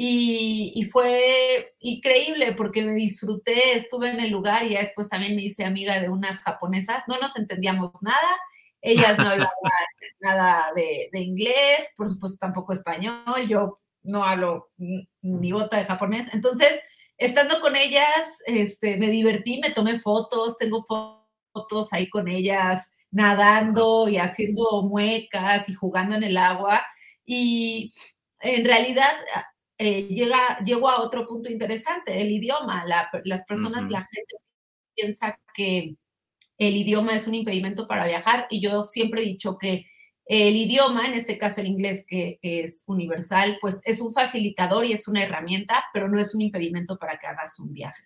y, 0.00 0.88
fue 0.92 1.74
increíble 1.80 2.52
porque 2.52 2.84
me 2.84 2.94
disfruté, 2.94 3.74
estuve 3.74 4.10
en 4.10 4.20
el 4.20 4.30
lugar 4.30 4.64
y 4.64 4.76
después 4.76 5.08
también 5.08 5.34
me 5.34 5.42
hice 5.42 5.64
amiga 5.64 6.00
de 6.00 6.08
unas 6.08 6.40
japonesas. 6.40 7.02
No 7.08 7.18
nos 7.18 7.36
entendíamos 7.36 7.90
nada, 8.02 8.28
ellas 8.80 9.18
no 9.18 9.24
hablaban 9.24 9.50
nada 10.20 10.72
de, 10.76 11.10
inglés, 11.14 11.88
por 11.96 12.08
supuesto 12.08 12.38
tampoco 12.38 12.72
español, 12.74 13.48
yo 13.48 13.80
no 14.04 14.22
hablo 14.22 14.70
ni 14.76 15.50
gota 15.50 15.78
de 15.78 15.84
japonés. 15.84 16.32
Entonces, 16.32 16.80
estando 17.16 17.60
con 17.60 17.74
ellas, 17.74 18.38
este, 18.46 18.98
me 18.98 19.10
divertí, 19.10 19.58
me 19.58 19.72
tomé 19.72 19.98
fotos, 19.98 20.58
tengo 20.58 20.84
fotos 20.86 21.92
ahí 21.92 22.08
con 22.08 22.28
ellas 22.28 22.94
nadando 23.10 24.08
y 24.08 24.18
haciendo 24.18 24.82
muecas 24.82 25.68
y 25.68 25.74
jugando 25.74 26.16
en 26.16 26.24
el 26.24 26.36
agua. 26.36 26.82
Y 27.24 27.92
en 28.40 28.64
realidad 28.64 29.12
eh, 29.78 30.08
llega, 30.08 30.58
llegó 30.64 30.88
a 30.88 31.02
otro 31.02 31.26
punto 31.26 31.50
interesante, 31.50 32.20
el 32.20 32.30
idioma. 32.32 32.84
las 33.24 33.44
personas, 33.44 33.90
la 33.90 34.00
gente 34.00 34.36
piensa 34.94 35.38
que 35.54 35.96
el 36.58 36.76
idioma 36.76 37.14
es 37.14 37.26
un 37.28 37.34
impedimento 37.34 37.86
para 37.86 38.06
viajar 38.06 38.46
y 38.50 38.60
yo 38.60 38.82
siempre 38.82 39.22
he 39.22 39.26
dicho 39.26 39.56
que 39.58 39.86
el 40.28 40.56
idioma, 40.56 41.06
en 41.06 41.14
este 41.14 41.38
caso 41.38 41.62
el 41.62 41.68
inglés 41.68 42.04
que 42.06 42.38
es 42.42 42.84
universal, 42.86 43.56
pues 43.62 43.80
es 43.84 44.00
un 44.00 44.12
facilitador 44.12 44.84
y 44.84 44.92
es 44.92 45.08
una 45.08 45.22
herramienta, 45.22 45.84
pero 45.92 46.08
no 46.08 46.18
es 46.18 46.34
un 46.34 46.42
impedimento 46.42 46.98
para 46.98 47.18
que 47.18 47.26
hagas 47.26 47.58
un 47.60 47.72
viaje. 47.72 48.02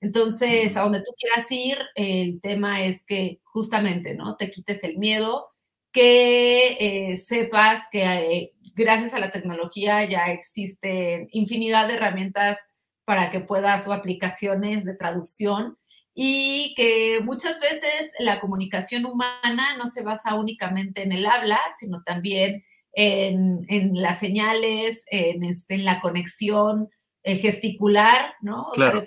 Entonces, 0.00 0.76
a 0.76 0.82
donde 0.82 1.02
tú 1.02 1.12
quieras 1.18 1.50
ir, 1.52 1.78
el 1.94 2.40
tema 2.40 2.84
es 2.84 3.04
que 3.04 3.40
justamente, 3.44 4.14
¿no? 4.14 4.36
Te 4.36 4.50
quites 4.50 4.82
el 4.84 4.98
miedo, 4.98 5.48
que 5.92 6.76
eh, 6.80 7.16
sepas 7.16 7.82
que 7.90 8.02
eh, 8.04 8.52
gracias 8.74 9.12
a 9.12 9.18
la 9.18 9.30
tecnología 9.30 10.08
ya 10.08 10.32
existen 10.32 11.28
infinidad 11.32 11.88
de 11.88 11.94
herramientas 11.94 12.58
para 13.04 13.30
que 13.30 13.40
puedas 13.40 13.86
o 13.88 13.92
aplicaciones 13.92 14.84
de 14.84 14.94
traducción 14.94 15.76
y 16.14 16.74
que 16.76 17.20
muchas 17.22 17.60
veces 17.60 18.12
la 18.18 18.40
comunicación 18.40 19.04
humana 19.04 19.76
no 19.76 19.86
se 19.86 20.02
basa 20.02 20.34
únicamente 20.34 21.02
en 21.02 21.12
el 21.12 21.26
habla, 21.26 21.60
sino 21.78 22.02
también 22.04 22.64
en, 22.92 23.94
las 23.94 24.18
señales, 24.18 25.04
en, 25.10 25.42
este, 25.44 25.74
en 25.74 25.84
la 25.84 26.00
conexión 26.00 26.88
eh, 27.22 27.36
gesticular, 27.36 28.34
¿no? 28.40 28.68
O 28.68 28.74
sea, 28.74 28.90
de 28.90 29.02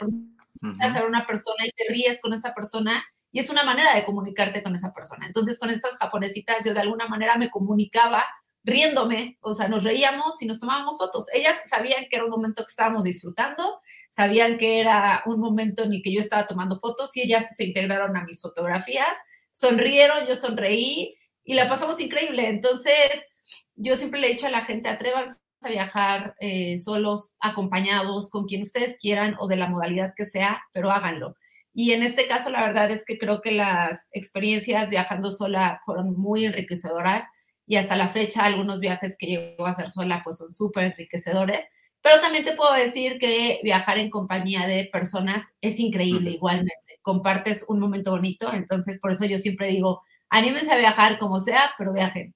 a 0.63 1.05
una 1.05 1.25
persona 1.25 1.65
y 1.65 1.71
te 1.71 1.85
ríes 1.89 2.21
con 2.21 2.33
esa 2.33 2.53
persona 2.53 3.03
y 3.31 3.39
es 3.39 3.49
una 3.49 3.63
manera 3.63 3.95
de 3.95 4.05
comunicarte 4.05 4.63
con 4.63 4.75
esa 4.75 4.93
persona. 4.93 5.25
Entonces, 5.25 5.59
con 5.59 5.69
estas 5.69 5.97
japonesitas 5.97 6.63
yo 6.63 6.73
de 6.73 6.79
alguna 6.79 7.07
manera 7.07 7.35
me 7.37 7.49
comunicaba 7.49 8.23
riéndome, 8.63 9.37
o 9.41 9.53
sea, 9.53 9.67
nos 9.67 9.83
reíamos 9.83 10.41
y 10.41 10.45
nos 10.45 10.59
tomábamos 10.59 10.97
fotos. 10.97 11.25
Ellas 11.33 11.59
sabían 11.65 12.05
que 12.09 12.15
era 12.15 12.25
un 12.25 12.31
momento 12.31 12.63
que 12.63 12.69
estábamos 12.69 13.03
disfrutando, 13.03 13.81
sabían 14.09 14.57
que 14.57 14.79
era 14.79 15.21
un 15.25 15.39
momento 15.39 15.83
en 15.83 15.93
el 15.93 16.01
que 16.01 16.13
yo 16.13 16.21
estaba 16.21 16.45
tomando 16.45 16.79
fotos 16.79 17.15
y 17.17 17.21
ellas 17.21 17.45
se 17.55 17.65
integraron 17.65 18.15
a 18.15 18.23
mis 18.23 18.41
fotografías, 18.41 19.17
sonrieron, 19.51 20.27
yo 20.27 20.35
sonreí 20.35 21.17
y 21.43 21.55
la 21.55 21.67
pasamos 21.67 21.99
increíble. 21.99 22.47
Entonces, 22.47 23.27
yo 23.75 23.97
siempre 23.97 24.19
le 24.19 24.27
he 24.27 24.33
dicho 24.33 24.47
a 24.47 24.51
la 24.51 24.63
gente, 24.63 24.87
atrévanse 24.87 25.35
a 25.65 25.69
viajar 25.69 26.35
eh, 26.39 26.77
solos, 26.77 27.35
acompañados, 27.39 28.29
con 28.29 28.45
quien 28.45 28.61
ustedes 28.61 28.97
quieran 28.99 29.35
o 29.39 29.47
de 29.47 29.57
la 29.57 29.69
modalidad 29.69 30.13
que 30.15 30.25
sea, 30.25 30.63
pero 30.71 30.91
háganlo. 30.91 31.35
Y 31.73 31.91
en 31.91 32.03
este 32.03 32.27
caso, 32.27 32.51
la 32.51 32.61
verdad 32.61 32.91
es 32.91 33.03
que 33.05 33.17
creo 33.17 33.41
que 33.41 33.51
las 33.51 34.07
experiencias 34.11 34.89
viajando 34.89 35.31
sola 35.31 35.81
fueron 35.85 36.15
muy 36.15 36.45
enriquecedoras 36.45 37.25
y 37.65 37.77
hasta 37.77 37.95
la 37.95 38.09
fecha 38.09 38.43
algunos 38.43 38.79
viajes 38.79 39.15
que 39.17 39.27
llego 39.27 39.65
a 39.65 39.71
hacer 39.71 39.89
sola 39.89 40.21
pues 40.23 40.37
son 40.37 40.51
súper 40.51 40.83
enriquecedores. 40.83 41.67
Pero 42.01 42.19
también 42.19 42.43
te 42.43 42.53
puedo 42.53 42.73
decir 42.73 43.17
que 43.17 43.59
viajar 43.63 43.97
en 43.97 44.09
compañía 44.09 44.67
de 44.67 44.89
personas 44.91 45.43
es 45.61 45.79
increíble 45.79 46.31
igualmente. 46.31 46.99
Compartes 47.01 47.65
un 47.67 47.79
momento 47.79 48.11
bonito, 48.11 48.51
entonces 48.53 48.99
por 48.99 49.11
eso 49.11 49.25
yo 49.25 49.37
siempre 49.37 49.69
digo, 49.69 50.01
anímense 50.29 50.71
a 50.71 50.77
viajar 50.77 51.17
como 51.17 51.39
sea, 51.39 51.71
pero 51.77 51.93
viajen. 51.93 52.35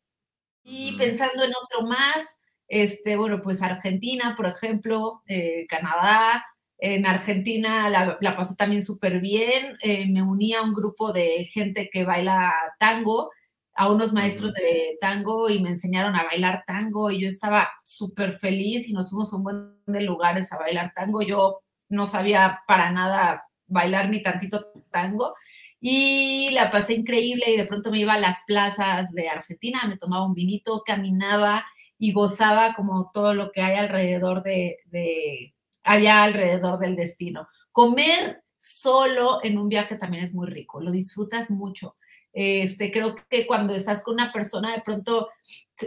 Y 0.64 0.96
pensando 0.98 1.44
en 1.44 1.52
otro 1.52 1.86
más, 1.86 2.38
este, 2.68 3.16
bueno, 3.16 3.42
pues 3.42 3.62
Argentina, 3.62 4.34
por 4.36 4.46
ejemplo, 4.48 5.22
eh, 5.28 5.66
Canadá. 5.68 6.46
En 6.80 7.08
Argentina 7.08 7.90
la, 7.90 8.18
la 8.22 8.36
pasé 8.38 8.56
también 8.56 8.84
súper 8.84 9.20
bien. 9.20 9.78
Eh, 9.82 10.08
me 10.08 10.22
uní 10.22 10.54
a 10.54 10.62
un 10.62 10.74
grupo 10.74 11.12
de 11.12 11.46
gente 11.46 11.90
que 11.92 12.04
baila 12.04 12.54
tango, 12.80 13.32
a 13.74 13.92
unos 13.92 14.14
maestros 14.14 14.54
de 14.54 14.98
tango 15.00 15.50
y 15.50 15.62
me 15.62 15.70
enseñaron 15.70 16.16
a 16.16 16.24
bailar 16.26 16.64
tango 16.68 17.12
y 17.12 17.22
yo 17.22 17.28
estaba 17.28 17.70
súper 17.84 18.40
feliz 18.40 18.90
y 18.90 18.94
nos 18.94 19.10
fuimos 19.10 19.32
a 19.34 19.38
un 19.38 19.44
buen 19.44 19.84
de 19.86 20.02
lugares 20.02 20.52
a 20.52 20.58
bailar 20.58 20.94
tango. 20.96 21.22
Yo 21.22 21.62
no 21.90 22.06
sabía 22.06 22.62
para 22.68 22.92
nada 22.92 23.46
bailar 23.68 24.10
ni 24.10 24.22
tantito 24.22 24.72
tango 24.92 25.34
y 25.80 26.50
la 26.52 26.72
pasé 26.72 26.94
increíble 26.94 27.46
y 27.50 27.58
de 27.58 27.66
pronto 27.66 27.92
me 27.92 28.00
iba 28.00 28.14
a 28.14 28.20
las 28.20 28.42
plazas 28.48 29.14
de 29.14 29.30
Argentina, 29.30 29.82
me 29.88 29.98
tomaba 29.98 30.26
un 30.26 30.34
vinito, 30.34 30.84
caminaba 30.86 31.66
y 31.98 32.12
gozaba 32.12 32.74
como 32.76 33.10
todo 33.12 33.34
lo 33.34 33.52
que 33.52 33.62
hay 33.62 33.76
alrededor 33.76 34.44
de, 34.44 35.54
allá 35.84 36.24
alrededor 36.24 36.80
del 36.80 36.96
destino. 36.96 37.48
Comer 37.72 38.44
solo 38.58 39.40
en 39.44 39.58
un 39.58 39.70
viaje 39.70 39.96
también 39.96 40.24
es 40.24 40.34
muy 40.34 40.48
rico, 40.48 40.82
lo 40.82 40.92
disfrutas 40.92 41.50
mucho. 41.50 41.96
Este, 42.34 42.92
creo 42.92 43.16
que 43.30 43.48
cuando 43.48 43.74
estás 43.74 44.04
con 44.04 44.14
una 44.14 44.32
persona, 44.32 44.76
de 44.76 44.82
pronto 44.82 45.28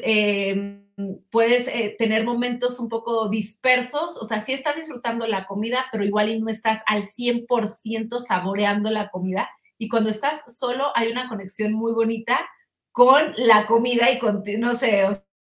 eh, 0.03 0.83
puedes 1.31 1.69
eh, 1.69 1.95
tener 1.97 2.25
momentos 2.25 2.81
un 2.81 2.89
poco 2.89 3.29
dispersos, 3.29 4.17
o 4.17 4.25
sea, 4.25 4.41
sí 4.41 4.53
estás 4.53 4.75
disfrutando 4.75 5.27
la 5.29 5.47
comida, 5.47 5.87
pero 5.93 6.05
igual 6.05 6.29
y 6.29 6.41
no 6.41 6.49
estás 6.49 6.83
al 6.87 7.05
100% 7.05 8.19
saboreando 8.19 8.91
la 8.91 9.11
comida. 9.11 9.49
Y 9.79 9.89
cuando 9.89 10.11
estás 10.11 10.43
solo, 10.49 10.89
hay 10.95 11.09
una 11.09 11.29
conexión 11.29 11.73
muy 11.73 11.93
bonita 11.93 12.49
con 12.93 13.33
la 13.37 13.67
comida 13.67 14.11
y 14.11 14.19
con, 14.19 14.43
no 14.59 14.75
sé, 14.75 15.05
o 15.05 15.13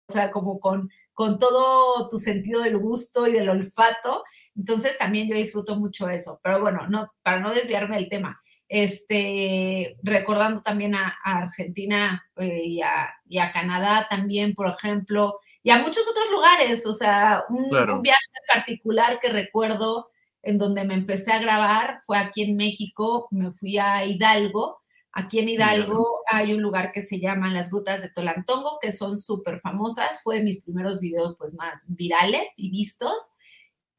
o 0.09 0.13
sea, 0.13 0.31
como 0.31 0.61
con, 0.61 0.91
con 1.13 1.39
todo 1.39 2.09
tu 2.09 2.19
sentido 2.19 2.63
del 2.63 2.79
gusto 2.79 3.27
y 3.27 3.33
del 3.33 3.49
olfato. 3.49 4.25
Entonces 4.57 4.99
también 4.99 5.29
yo 5.29 5.37
disfruto 5.37 5.77
mucho 5.77 6.09
eso. 6.09 6.41
Pero 6.43 6.61
bueno, 6.61 6.87
no, 6.89 7.13
para 7.23 7.41
no 7.41 7.53
desviarme 7.53 7.97
del 7.97 8.09
tema, 8.09 8.41
este, 8.69 9.97
recordando 10.03 10.63
también 10.63 10.95
a, 10.95 11.17
Argentina 11.25 12.25
eh, 12.37 12.63
y, 12.65 12.83
a, 12.83 13.15
y, 13.27 13.39
a, 13.39 13.53
Canadá 13.53 14.07
también, 14.09 14.55
por 14.55 14.69
ejemplo, 14.69 15.39
y 15.63 15.71
a 15.71 15.79
muchos 15.79 16.09
otros 16.09 16.31
lugares, 16.31 16.87
o 16.87 16.93
sea, 16.93 17.45
un, 17.49 17.65
un 17.65 18.03
viaje 18.03 18.19
particular 18.53 19.19
que 19.21 19.29
recuerdo 19.29 20.09
en 20.43 20.59
donde 20.59 20.85
me 20.85 20.95
empecé 20.95 21.33
a 21.33 21.39
grabar 21.39 22.01
fue 22.07 22.19
aquí 22.19 22.43
en 22.43 22.57
México, 22.57 23.29
me 23.31 23.53
fui 23.53 23.79
a 23.79 24.05
Hidalgo 24.05 24.84
Aquí 25.17 25.39
en 25.39 25.49
Hidalgo 25.49 26.23
hay 26.27 26.53
un 26.53 26.61
lugar 26.61 26.91
que 26.91 27.03
se 27.03 27.21
llama 27.21 27.53
las 27.53 27.71
Grutas 27.71 28.03
de 28.03 28.09
Tolantongo, 28.09 28.79
que 28.81 28.91
son 28.91 29.17
súper 29.17 29.61
famosas. 29.61 30.21
Fue 30.25 30.39
de 30.39 30.45
mis 30.45 30.61
primeros 30.61 30.99
videos 30.99 31.37
pues 31.39 31.55
más 31.55 31.87
virales 31.89 32.49
y 32.57 32.71
vistos. 32.71 33.33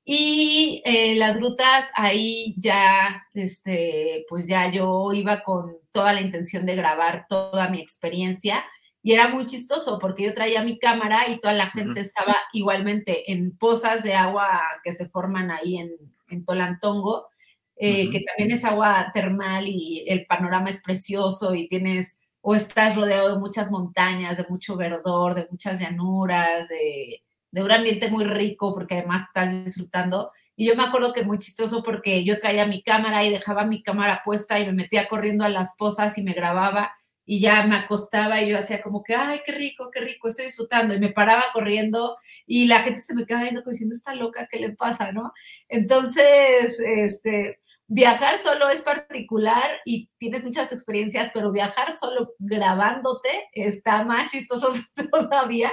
Y 0.03 0.81
eh, 0.85 1.15
las 1.15 1.37
grutas 1.37 1.89
ahí 1.95 2.53
ya, 2.57 3.25
este, 3.33 4.25
pues 4.27 4.45
ya 4.45 4.69
yo 4.71 5.13
iba 5.13 5.41
con 5.43 5.77
toda 5.93 6.13
la 6.13 6.21
intención 6.21 6.65
de 6.65 6.75
grabar 6.75 7.25
toda 7.29 7.69
mi 7.69 7.79
experiencia 7.79 8.63
y 9.01 9.13
era 9.13 9.29
muy 9.29 9.45
chistoso 9.45 9.99
porque 9.99 10.25
yo 10.25 10.33
traía 10.33 10.63
mi 10.63 10.79
cámara 10.79 11.29
y 11.29 11.39
toda 11.39 11.53
la 11.53 11.67
gente 11.67 12.01
estaba 12.01 12.35
igualmente 12.53 13.31
en 13.31 13.55
pozas 13.55 14.03
de 14.03 14.15
agua 14.15 14.61
que 14.83 14.93
se 14.93 15.07
forman 15.07 15.49
ahí 15.49 15.77
en, 15.77 15.91
en 16.27 16.43
Tolantongo 16.43 17.27
eh, 17.77 18.09
que 18.09 18.21
también 18.21 18.51
es 18.51 18.63
agua 18.65 19.11
termal 19.13 19.67
y 19.67 20.05
el 20.07 20.25
panorama 20.25 20.69
es 20.69 20.81
precioso 20.81 21.53
y 21.55 21.67
tienes 21.67 22.17
o 22.41 22.55
estás 22.55 22.95
rodeado 22.95 23.33
de 23.33 23.39
muchas 23.39 23.71
montañas, 23.71 24.37
de 24.37 24.45
mucho 24.49 24.77
verdor, 24.77 25.33
de 25.33 25.47
muchas 25.49 25.79
llanuras, 25.79 26.69
de, 26.69 27.23
de 27.51 27.63
un 27.63 27.71
ambiente 27.71 28.09
muy 28.09 28.23
rico 28.25 28.73
porque 28.73 28.95
además 28.95 29.27
estás 29.27 29.65
disfrutando. 29.65 30.31
Y 30.55 30.67
yo 30.67 30.75
me 30.75 30.83
acuerdo 30.83 31.11
que 31.11 31.23
muy 31.23 31.39
chistoso 31.39 31.83
porque 31.83 32.23
yo 32.23 32.37
traía 32.39 32.65
mi 32.65 32.83
cámara 32.83 33.25
y 33.25 33.31
dejaba 33.31 33.65
mi 33.65 33.81
cámara 33.81 34.21
puesta 34.23 34.59
y 34.59 34.65
me 34.67 34.73
metía 34.73 35.07
corriendo 35.07 35.43
a 35.43 35.49
las 35.49 35.75
pozas 35.75 36.17
y 36.17 36.23
me 36.23 36.33
grababa 36.33 36.93
y 37.25 37.39
ya 37.39 37.65
me 37.65 37.75
acostaba 37.75 38.41
y 38.41 38.49
yo 38.49 38.57
hacía 38.57 38.81
como 38.81 39.03
que, 39.03 39.15
ay, 39.15 39.41
qué 39.45 39.51
rico, 39.51 39.89
qué 39.91 39.99
rico, 39.99 40.27
estoy 40.27 40.45
disfrutando. 40.45 40.93
Y 40.93 40.99
me 40.99 41.11
paraba 41.11 41.45
corriendo 41.53 42.17
y 42.45 42.67
la 42.67 42.83
gente 42.83 43.01
se 43.01 43.15
me 43.15 43.25
quedaba 43.25 43.43
viendo 43.43 43.63
como 43.63 43.71
diciendo, 43.71 43.95
está 43.95 44.13
loca, 44.13 44.47
¿qué 44.49 44.59
le 44.59 44.73
pasa, 44.73 45.11
no? 45.11 45.33
Entonces, 45.67 46.79
este, 46.79 47.59
viajar 47.87 48.37
solo 48.37 48.69
es 48.69 48.81
particular 48.81 49.71
y 49.85 50.09
tienes 50.17 50.43
muchas 50.43 50.71
experiencias, 50.71 51.31
pero 51.33 51.51
viajar 51.51 51.93
solo 51.97 52.33
grabándote 52.37 53.49
está 53.53 54.03
más 54.03 54.31
chistoso 54.31 54.69
todavía, 55.11 55.71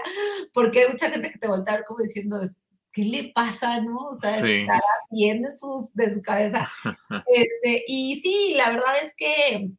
porque 0.54 0.82
hay 0.82 0.88
mucha 0.88 1.10
gente 1.10 1.30
que 1.30 1.38
te 1.38 1.48
voltea 1.48 1.74
a 1.74 1.76
ver 1.78 1.86
como 1.86 2.00
diciendo, 2.00 2.40
¿qué 2.92 3.04
le 3.04 3.32
pasa, 3.34 3.80
no? 3.80 4.08
O 4.08 4.14
sea, 4.14 4.38
está 4.38 4.80
bien 5.10 5.42
de 5.42 5.56
su, 5.56 5.90
de 5.94 6.14
su 6.14 6.22
cabeza. 6.22 6.68
Este, 7.26 7.84
y 7.86 8.20
sí, 8.20 8.54
la 8.56 8.70
verdad 8.70 8.94
es 9.02 9.14
que 9.16 9.70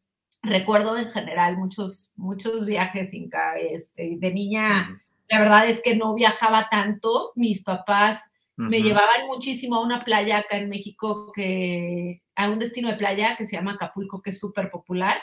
recuerdo 0.44 0.98
en 0.98 1.10
general 1.10 1.58
muchos, 1.58 2.12
muchos 2.16 2.66
viajes 2.66 3.14
Inca, 3.14 3.58
este, 3.58 4.18
de 4.20 4.34
niña, 4.34 5.02
la 5.30 5.40
verdad 5.40 5.68
es 5.68 5.82
que 5.82 5.96
no 5.96 6.14
viajaba 6.14 6.68
tanto, 6.70 7.32
mis 7.36 7.64
papás 7.64 8.22
me 8.56 8.82
llevaban 8.82 9.26
muchísimo 9.28 9.78
a 9.78 9.84
una 9.84 10.00
playa 10.00 10.38
acá 10.38 10.58
en 10.58 10.70
México, 10.70 11.32
que, 11.34 12.22
a 12.36 12.50
un 12.50 12.60
destino 12.60 12.90
de 12.90 12.98
playa 12.98 13.36
que 13.36 13.46
se 13.46 13.56
llama 13.56 13.74
Acapulco, 13.74 14.22
que 14.22 14.30
es 14.30 14.40
súper 14.40 14.70
popular. 14.70 15.18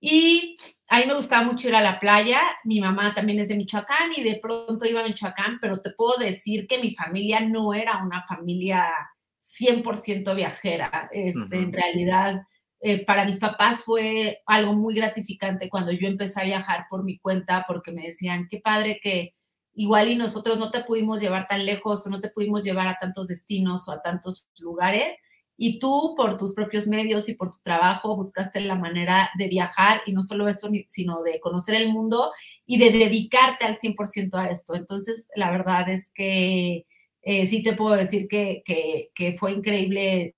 Y 0.00 0.56
ahí 0.88 1.06
me 1.06 1.14
gustaba 1.14 1.44
mucho 1.44 1.68
ir 1.68 1.76
a 1.76 1.80
la 1.80 2.00
playa. 2.00 2.40
Mi 2.64 2.80
mamá 2.80 3.14
también 3.14 3.38
es 3.38 3.48
de 3.48 3.56
Michoacán 3.56 4.10
y 4.16 4.22
de 4.22 4.40
pronto 4.42 4.84
iba 4.86 5.00
a 5.00 5.04
Michoacán, 5.04 5.58
pero 5.60 5.80
te 5.80 5.90
puedo 5.90 6.18
decir 6.18 6.66
que 6.66 6.78
mi 6.78 6.94
familia 6.94 7.40
no 7.40 7.74
era 7.74 8.02
una 8.02 8.24
familia 8.24 8.92
100% 9.40 10.34
viajera. 10.34 11.08
Este, 11.12 11.58
En 11.58 11.72
realidad, 11.72 12.42
eh, 12.80 13.04
para 13.04 13.24
mis 13.24 13.38
papás 13.38 13.82
fue 13.84 14.40
algo 14.46 14.72
muy 14.72 14.94
gratificante 14.94 15.68
cuando 15.68 15.92
yo 15.92 16.06
empecé 16.06 16.40
a 16.40 16.44
viajar 16.44 16.86
por 16.88 17.04
mi 17.04 17.18
cuenta, 17.18 17.64
porque 17.66 17.90
me 17.92 18.02
decían, 18.02 18.46
qué 18.48 18.60
padre 18.60 19.00
que 19.02 19.34
igual 19.74 20.10
y 20.10 20.16
nosotros 20.16 20.58
no 20.58 20.70
te 20.70 20.84
pudimos 20.84 21.20
llevar 21.20 21.46
tan 21.46 21.64
lejos 21.66 22.06
o 22.06 22.10
no 22.10 22.20
te 22.20 22.30
pudimos 22.30 22.64
llevar 22.64 22.88
a 22.88 22.98
tantos 23.00 23.28
destinos 23.28 23.88
o 23.88 23.92
a 23.92 24.02
tantos 24.02 24.48
lugares. 24.60 25.16
Y 25.56 25.80
tú, 25.80 26.14
por 26.16 26.36
tus 26.36 26.54
propios 26.54 26.86
medios 26.86 27.28
y 27.28 27.34
por 27.34 27.50
tu 27.50 27.58
trabajo, 27.62 28.14
buscaste 28.14 28.60
la 28.60 28.76
manera 28.76 29.30
de 29.38 29.48
viajar 29.48 30.02
y 30.06 30.12
no 30.12 30.22
solo 30.22 30.48
eso, 30.48 30.68
sino 30.86 31.22
de 31.22 31.40
conocer 31.40 31.74
el 31.74 31.92
mundo 31.92 32.32
y 32.64 32.78
de 32.78 32.90
dedicarte 32.90 33.64
al 33.64 33.76
100% 33.76 34.34
a 34.34 34.50
esto. 34.50 34.76
Entonces, 34.76 35.28
la 35.34 35.50
verdad 35.50 35.88
es 35.88 36.10
que 36.14 36.86
eh, 37.22 37.46
sí 37.48 37.62
te 37.64 37.72
puedo 37.72 37.96
decir 37.96 38.28
que, 38.28 38.62
que, 38.64 39.10
que 39.14 39.32
fue 39.32 39.52
increíble 39.52 40.36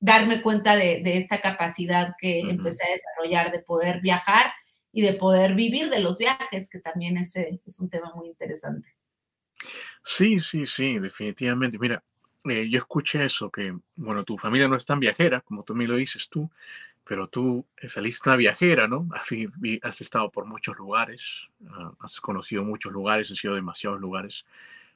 darme 0.00 0.42
cuenta 0.42 0.76
de, 0.76 1.02
esta 1.04 1.40
capacidad 1.40 2.14
que 2.18 2.40
empecé 2.40 2.84
a 2.86 2.92
desarrollar 2.92 3.52
de 3.52 3.60
poder 3.60 4.00
viajar 4.00 4.52
y 4.92 5.02
de 5.02 5.12
poder 5.12 5.54
vivir 5.54 5.90
de 5.90 6.00
los 6.00 6.18
viajes, 6.18 6.68
que 6.68 6.80
también 6.80 7.16
es, 7.16 7.36
es 7.36 7.80
un 7.80 7.90
tema 7.90 8.12
muy 8.14 8.28
interesante. 8.28 8.94
Sí, 10.02 10.38
sí, 10.38 10.66
sí, 10.66 10.98
definitivamente. 10.98 11.78
Mira, 11.78 12.02
eh, 12.44 12.68
yo 12.68 12.78
escuché 12.78 13.24
eso, 13.24 13.50
que, 13.50 13.76
bueno, 13.96 14.24
tu 14.24 14.38
familia 14.38 14.68
no 14.68 14.76
es 14.76 14.86
tan 14.86 14.98
viajera, 14.98 15.42
como 15.42 15.62
tú 15.62 15.74
me 15.74 15.86
lo 15.86 15.96
dices 15.96 16.28
tú, 16.28 16.50
pero 17.04 17.28
tú 17.28 17.66
saliste 17.88 18.28
una 18.28 18.36
viajera, 18.36 18.88
¿no? 18.88 19.08
Has 19.82 20.00
estado 20.00 20.30
por 20.30 20.46
muchos 20.46 20.76
lugares, 20.76 21.48
ah, 21.68 21.92
has 22.00 22.20
conocido 22.20 22.64
muchos 22.64 22.92
lugares, 22.92 23.30
has 23.30 23.44
ido 23.44 23.52
a 23.52 23.56
demasiados 23.56 24.00
lugares. 24.00 24.46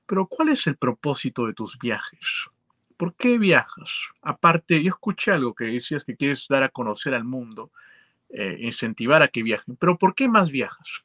Pero 0.06 0.26
¿cuál 0.26 0.50
es 0.50 0.66
el 0.66 0.76
propósito 0.76 1.46
de 1.46 1.54
tus 1.54 1.78
viajes? 1.78 2.46
¿Por 2.96 3.14
qué 3.16 3.38
viajas? 3.38 3.90
Aparte, 4.22 4.82
yo 4.82 4.90
escuché 4.90 5.32
algo 5.32 5.54
que 5.54 5.64
decías 5.64 6.04
que 6.04 6.16
quieres 6.16 6.46
dar 6.48 6.62
a 6.62 6.68
conocer 6.68 7.14
al 7.14 7.24
mundo, 7.24 7.72
eh, 8.30 8.56
incentivar 8.60 9.22
a 9.22 9.28
que 9.28 9.42
viajen, 9.42 9.76
pero 9.76 9.98
¿por 9.98 10.14
qué 10.14 10.28
más 10.28 10.50
viajas? 10.50 11.04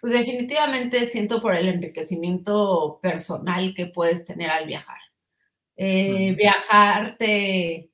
Pues 0.00 0.12
definitivamente 0.12 1.04
siento 1.06 1.42
por 1.42 1.54
el 1.54 1.68
enriquecimiento 1.68 2.98
personal 3.02 3.74
que 3.74 3.86
puedes 3.86 4.24
tener 4.24 4.50
al 4.50 4.66
viajar. 4.66 4.98
Eh, 5.76 6.34
viajar 6.36 7.16
te, 7.16 7.90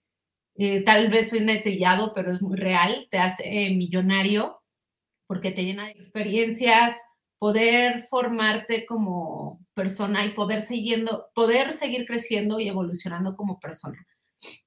eh, 0.57 0.81
tal 0.83 1.11
vez 1.11 1.31
soy 1.31 1.41
netillado, 1.41 2.13
pero 2.15 2.33
es 2.33 2.43
muy 2.43 2.57
real, 2.57 3.09
te 3.11 3.19
hace 3.19 3.45
millonario 3.71 4.63
porque 5.27 5.51
te 5.51 5.65
llena 5.65 5.87
de 5.87 5.93
experiencias, 5.93 6.97
poder 7.39 8.03
formarte 8.05 8.87
como 8.87 9.61
persona 9.75 10.25
y 10.25 10.31
poder, 10.31 10.61
siguiendo, 10.61 11.27
poder 11.35 11.73
seguir 11.73 12.07
creciendo 12.07 12.61
y 12.61 12.69
evolucionando 12.69 13.37
como 13.37 13.61
persona. 13.61 14.07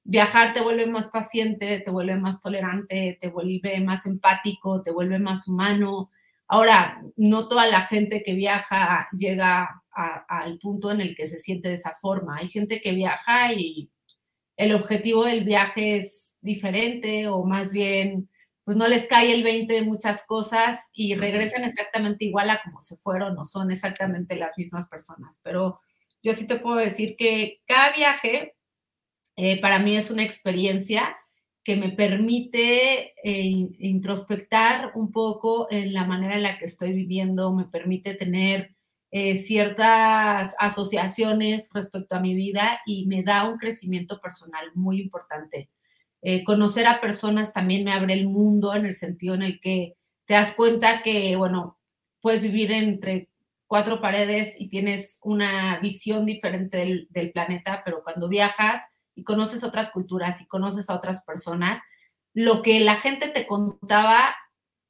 Viajar 0.04 0.54
te 0.54 0.62
vuelve 0.62 0.88
más 0.88 1.10
paciente, 1.10 1.80
te 1.80 1.92
vuelve 1.92 2.16
más 2.16 2.40
tolerante, 2.40 3.18
te 3.20 3.30
vuelve 3.30 3.80
más 3.82 4.06
empático, 4.06 4.82
te 4.82 4.92
vuelve 4.92 5.20
más 5.20 5.48
humano. 5.48 6.12
Ahora, 6.48 7.02
no 7.16 7.48
toda 7.48 7.68
la 7.68 7.82
gente 7.82 8.24
que 8.24 8.34
viaja 8.34 9.08
llega 9.12 9.84
al 9.92 10.58
punto 10.60 10.92
en 10.92 11.02
el 11.02 11.16
que 11.16 11.28
se 11.28 11.38
siente 11.38 11.70
de 11.70 11.76
esa 11.76 11.94
forma. 12.02 12.38
Hay 12.38 12.48
gente 12.48 12.82
que 12.82 12.94
viaja 12.94 13.54
y 13.54 13.90
el 14.58 14.74
objetivo 14.74 15.26
del 15.26 15.44
viaje 15.44 15.98
es 15.98 16.32
diferente 16.42 17.28
o 17.28 17.44
más 17.44 17.72
bien 17.72 18.29
pues 18.70 18.78
no 18.78 18.88
les 18.88 19.08
cae 19.08 19.34
el 19.34 19.42
20 19.42 19.74
de 19.74 19.82
muchas 19.82 20.24
cosas 20.28 20.92
y 20.94 21.16
regresan 21.16 21.64
exactamente 21.64 22.26
igual 22.26 22.52
a 22.52 22.62
como 22.62 22.82
se 22.82 22.98
fueron, 22.98 23.34
no 23.34 23.44
son 23.44 23.72
exactamente 23.72 24.36
las 24.36 24.60
mismas 24.60 24.88
personas. 24.88 25.40
Pero 25.42 25.80
yo 26.22 26.34
sí 26.34 26.46
te 26.46 26.58
puedo 26.58 26.76
decir 26.76 27.16
que 27.18 27.64
cada 27.66 27.92
viaje 27.94 28.54
eh, 29.38 29.60
para 29.60 29.80
mí 29.80 29.98
es 29.98 30.12
una 30.12 30.22
experiencia 30.22 31.18
que 31.64 31.78
me 31.78 31.90
permite 31.90 33.16
eh, 33.24 33.70
introspectar 33.80 34.92
un 34.94 35.12
poco 35.12 35.66
en 35.72 35.92
la 35.92 36.06
manera 36.06 36.36
en 36.36 36.44
la 36.44 36.60
que 36.60 36.66
estoy 36.66 36.94
viviendo, 36.94 37.52
me 37.52 37.66
permite 37.66 38.14
tener 38.14 38.76
eh, 39.10 39.36
ciertas 39.36 40.56
asociaciones 40.60 41.72
respecto 41.74 42.16
a 42.16 42.20
mi 42.20 42.36
vida 42.36 42.82
y 42.86 43.08
me 43.08 43.24
da 43.24 43.50
un 43.50 43.58
crecimiento 43.58 44.22
personal 44.22 44.70
muy 44.76 45.02
importante. 45.02 45.72
Eh, 46.22 46.44
conocer 46.44 46.86
a 46.88 47.00
personas 47.00 47.54
también 47.54 47.84
me 47.84 47.94
abre 47.94 48.14
el 48.14 48.28
mundo 48.28 48.76
en 48.76 48.86
el 48.86 48.94
sentido 48.94 49.36
en 49.36 49.44
el 49.44 49.60
que 49.62 49.96
te 50.26 50.34
das 50.34 50.54
cuenta 50.54 51.02
que, 51.02 51.36
bueno, 51.36 51.80
puedes 52.22 52.44
vivir 52.44 52.72
entre 52.72 53.30
cuatro 53.68 54.02
paredes 54.02 54.56
y 54.58 54.68
tienes 54.70 55.18
una 55.22 55.80
visión 55.80 56.26
diferente 56.26 56.78
del, 57.10 57.32
planeta, 57.32 57.84
pero 57.86 58.04
cuando 58.04 58.28
viajas 58.28 58.82
y 59.16 59.24
conoces 59.24 59.64
otras 59.64 59.92
culturas 59.92 60.42
y 60.42 60.48
conoces 60.48 60.90
a 60.90 60.96
otras 60.96 61.24
personas, 61.24 61.80
lo 62.34 62.62
que 62.62 62.80
la 62.82 62.96
gente 62.96 63.30
te 63.30 63.48
contaba, 63.48 64.36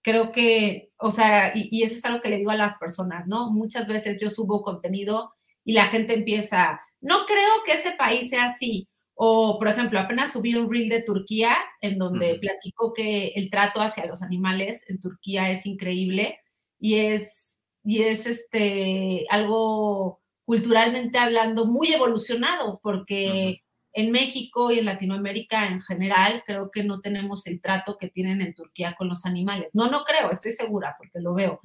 creo 0.02 0.32
que, 0.32 0.92
o 0.98 1.12
sea, 1.12 1.56
y, 1.56 1.70
y 1.72 1.84
eso 1.84 1.96
es 1.96 2.06
algo 2.06 2.22
que 2.22 2.30
le 2.30 2.38
digo 2.38 2.52
a 2.52 2.56
las 2.56 2.78
personas, 2.78 3.28
¿no? 3.28 3.52
Muchas 3.52 3.88
veces 3.88 4.18
yo 4.20 4.30
subo 4.30 4.62
contenido 4.62 5.34
y 5.64 5.74
la 5.74 5.88
gente 5.88 6.14
empieza, 6.14 6.82
no 7.02 7.26
creo 7.26 7.64
que 7.66 7.74
ese 7.74 7.92
país 7.92 8.30
sea 8.30 8.46
así, 8.46 8.89
o, 9.22 9.60
por 9.60 9.68
ejemplo, 9.68 10.00
apenas 10.00 10.32
subí 10.32 10.56
un 10.56 10.72
reel 10.72 10.88
de 10.88 11.04
Turquía 11.04 11.58
en 11.82 11.98
donde 11.98 12.40
platico 12.40 12.94
que 12.94 13.34
el 13.36 13.50
trato 13.50 13.82
hacia 13.82 14.06
los 14.06 14.22
animales 14.22 14.86
en 14.88 14.98
Turquía 15.02 15.50
es 15.50 15.66
increíble 15.66 16.40
y 16.80 16.96
es, 16.96 17.58
y 17.84 18.04
es 18.04 18.26
este, 18.26 19.26
algo 19.30 20.22
culturalmente 20.46 21.18
hablando 21.18 21.66
muy 21.66 21.92
evolucionado, 21.92 22.80
porque 22.82 23.62
en 23.92 24.12
México 24.12 24.72
y 24.72 24.80
en 24.80 24.86
Latinoamérica 24.86 25.68
en 25.68 25.82
general 25.82 26.42
creo 26.46 26.72
que 26.72 26.86
no 26.86 27.02
tenemos 27.02 27.46
el 27.46 27.60
trato 27.60 27.98
que 27.98 28.08
tienen 28.08 28.40
en 28.40 28.54
Turquía 28.54 28.96
con 28.98 29.10
los 29.10 29.26
animales. 29.26 29.76
No, 29.76 29.92
no 29.92 30.06
creo, 30.06 30.32
estoy 30.32 30.54
segura 30.54 30.96
porque 30.98 31.20
lo 31.20 31.34
veo. 31.34 31.60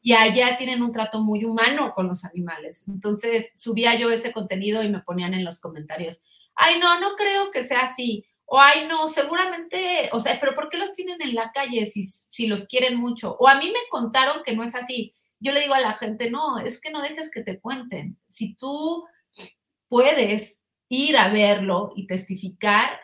Y 0.00 0.12
allá 0.12 0.54
tienen 0.56 0.80
un 0.80 0.92
trato 0.92 1.20
muy 1.20 1.44
humano 1.44 1.92
con 1.92 2.06
los 2.06 2.24
animales. 2.24 2.86
Entonces 2.86 3.50
subía 3.56 3.98
yo 3.98 4.12
ese 4.12 4.32
contenido 4.32 4.84
y 4.84 4.90
me 4.90 5.00
ponían 5.00 5.34
en 5.34 5.44
los 5.44 5.60
comentarios, 5.60 6.22
ay, 6.56 6.78
no, 6.78 7.00
no 7.00 7.16
creo 7.16 7.50
que 7.50 7.62
sea 7.62 7.80
así. 7.80 8.26
O, 8.46 8.60
ay, 8.60 8.86
no, 8.88 9.08
seguramente, 9.08 10.10
o 10.12 10.20
sea, 10.20 10.38
pero 10.38 10.54
¿por 10.54 10.68
qué 10.68 10.76
los 10.76 10.92
tienen 10.92 11.20
en 11.22 11.34
la 11.34 11.50
calle 11.52 11.86
si, 11.86 12.04
si 12.04 12.46
los 12.46 12.66
quieren 12.66 12.96
mucho? 12.96 13.36
O 13.38 13.48
a 13.48 13.56
mí 13.56 13.68
me 13.68 13.88
contaron 13.90 14.42
que 14.44 14.54
no 14.54 14.62
es 14.62 14.74
así. 14.74 15.14
Yo 15.40 15.52
le 15.52 15.60
digo 15.60 15.74
a 15.74 15.80
la 15.80 15.94
gente, 15.94 16.30
no, 16.30 16.58
es 16.58 16.80
que 16.80 16.90
no 16.90 17.02
dejes 17.02 17.30
que 17.30 17.42
te 17.42 17.60
cuenten. 17.60 18.18
Si 18.28 18.54
tú 18.54 19.04
puedes 19.88 20.60
ir 20.88 21.16
a 21.16 21.28
verlo 21.28 21.92
y 21.96 22.06
testificar, 22.06 23.00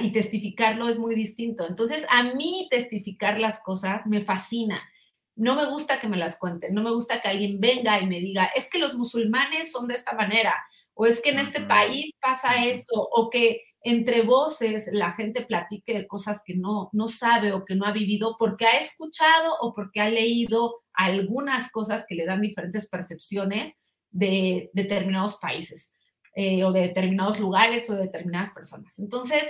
y 0.00 0.12
testificarlo 0.12 0.88
es 0.88 0.98
muy 0.98 1.14
distinto. 1.14 1.66
Entonces, 1.66 2.04
a 2.10 2.22
mí 2.22 2.68
testificar 2.70 3.38
las 3.38 3.60
cosas 3.60 4.06
me 4.06 4.20
fascina. 4.20 4.80
No 5.36 5.54
me 5.54 5.64
gusta 5.64 6.00
que 6.00 6.08
me 6.08 6.16
las 6.16 6.38
cuenten, 6.38 6.74
no 6.74 6.82
me 6.82 6.90
gusta 6.90 7.20
que 7.20 7.28
alguien 7.28 7.60
venga 7.60 8.00
y 8.00 8.06
me 8.06 8.20
diga, 8.20 8.46
es 8.54 8.68
que 8.68 8.78
los 8.78 8.94
musulmanes 8.94 9.72
son 9.72 9.88
de 9.88 9.94
esta 9.94 10.12
manera, 10.12 10.54
o 11.00 11.06
es 11.06 11.22
que 11.22 11.30
en 11.30 11.38
este 11.38 11.62
país 11.62 12.14
pasa 12.20 12.62
esto, 12.62 12.92
o 12.94 13.30
que 13.30 13.62
entre 13.82 14.20
voces 14.20 14.90
la 14.92 15.12
gente 15.12 15.46
platique 15.46 15.94
de 15.94 16.06
cosas 16.06 16.42
que 16.44 16.54
no, 16.54 16.90
no 16.92 17.08
sabe 17.08 17.52
o 17.52 17.64
que 17.64 17.74
no 17.74 17.86
ha 17.86 17.92
vivido 17.92 18.36
porque 18.38 18.66
ha 18.66 18.78
escuchado 18.78 19.56
o 19.62 19.72
porque 19.72 20.02
ha 20.02 20.10
leído 20.10 20.82
algunas 20.92 21.70
cosas 21.70 22.04
que 22.06 22.16
le 22.16 22.26
dan 22.26 22.42
diferentes 22.42 22.86
percepciones 22.86 23.72
de 24.10 24.68
determinados 24.74 25.36
países 25.36 25.90
eh, 26.34 26.64
o 26.64 26.70
de 26.70 26.82
determinados 26.82 27.40
lugares 27.40 27.88
o 27.88 27.94
de 27.94 28.02
determinadas 28.02 28.50
personas. 28.50 28.98
Entonces, 28.98 29.42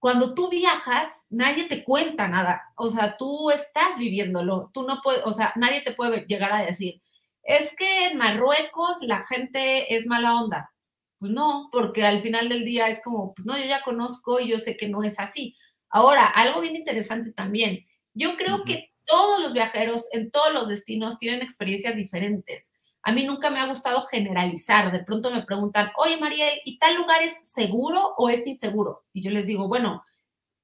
cuando 0.00 0.34
tú 0.34 0.50
viajas, 0.50 1.12
nadie 1.30 1.68
te 1.68 1.84
cuenta 1.84 2.26
nada, 2.26 2.62
o 2.76 2.88
sea, 2.88 3.16
tú 3.16 3.52
estás 3.52 3.96
viviéndolo, 3.96 4.70
tú 4.74 4.82
no 4.82 4.98
puedes, 5.04 5.22
o 5.24 5.32
sea, 5.32 5.52
nadie 5.54 5.82
te 5.82 5.92
puede 5.92 6.26
llegar 6.26 6.52
a 6.52 6.66
decir, 6.66 7.00
es 7.44 7.72
que 7.76 8.08
en 8.08 8.18
Marruecos 8.18 9.02
la 9.02 9.22
gente 9.22 9.94
es 9.94 10.04
mala 10.08 10.34
onda. 10.42 10.72
Pues 11.18 11.32
no, 11.32 11.68
porque 11.72 12.04
al 12.04 12.22
final 12.22 12.48
del 12.48 12.64
día 12.64 12.88
es 12.88 13.02
como, 13.02 13.34
pues 13.34 13.46
no, 13.46 13.56
yo 13.58 13.64
ya 13.64 13.82
conozco 13.82 14.38
y 14.40 14.48
yo 14.48 14.58
sé 14.58 14.76
que 14.76 14.88
no 14.88 15.02
es 15.02 15.18
así. 15.18 15.56
Ahora, 15.88 16.26
algo 16.26 16.60
bien 16.60 16.76
interesante 16.76 17.32
también, 17.32 17.86
yo 18.12 18.36
creo 18.36 18.64
que 18.64 18.92
todos 19.04 19.40
los 19.40 19.52
viajeros 19.52 20.06
en 20.12 20.30
todos 20.30 20.52
los 20.52 20.68
destinos 20.68 21.18
tienen 21.18 21.42
experiencias 21.42 21.96
diferentes. 21.96 22.72
A 23.02 23.12
mí 23.12 23.24
nunca 23.24 23.50
me 23.50 23.60
ha 23.60 23.66
gustado 23.66 24.02
generalizar. 24.02 24.90
De 24.90 25.04
pronto 25.04 25.30
me 25.30 25.44
preguntan, 25.44 25.90
oye 25.96 26.16
Mariel, 26.18 26.60
¿y 26.64 26.78
tal 26.78 26.96
lugar 26.96 27.22
es 27.22 27.34
seguro 27.48 28.14
o 28.18 28.28
es 28.28 28.46
inseguro? 28.46 29.04
Y 29.12 29.22
yo 29.22 29.30
les 29.30 29.46
digo, 29.46 29.68
bueno, 29.68 30.04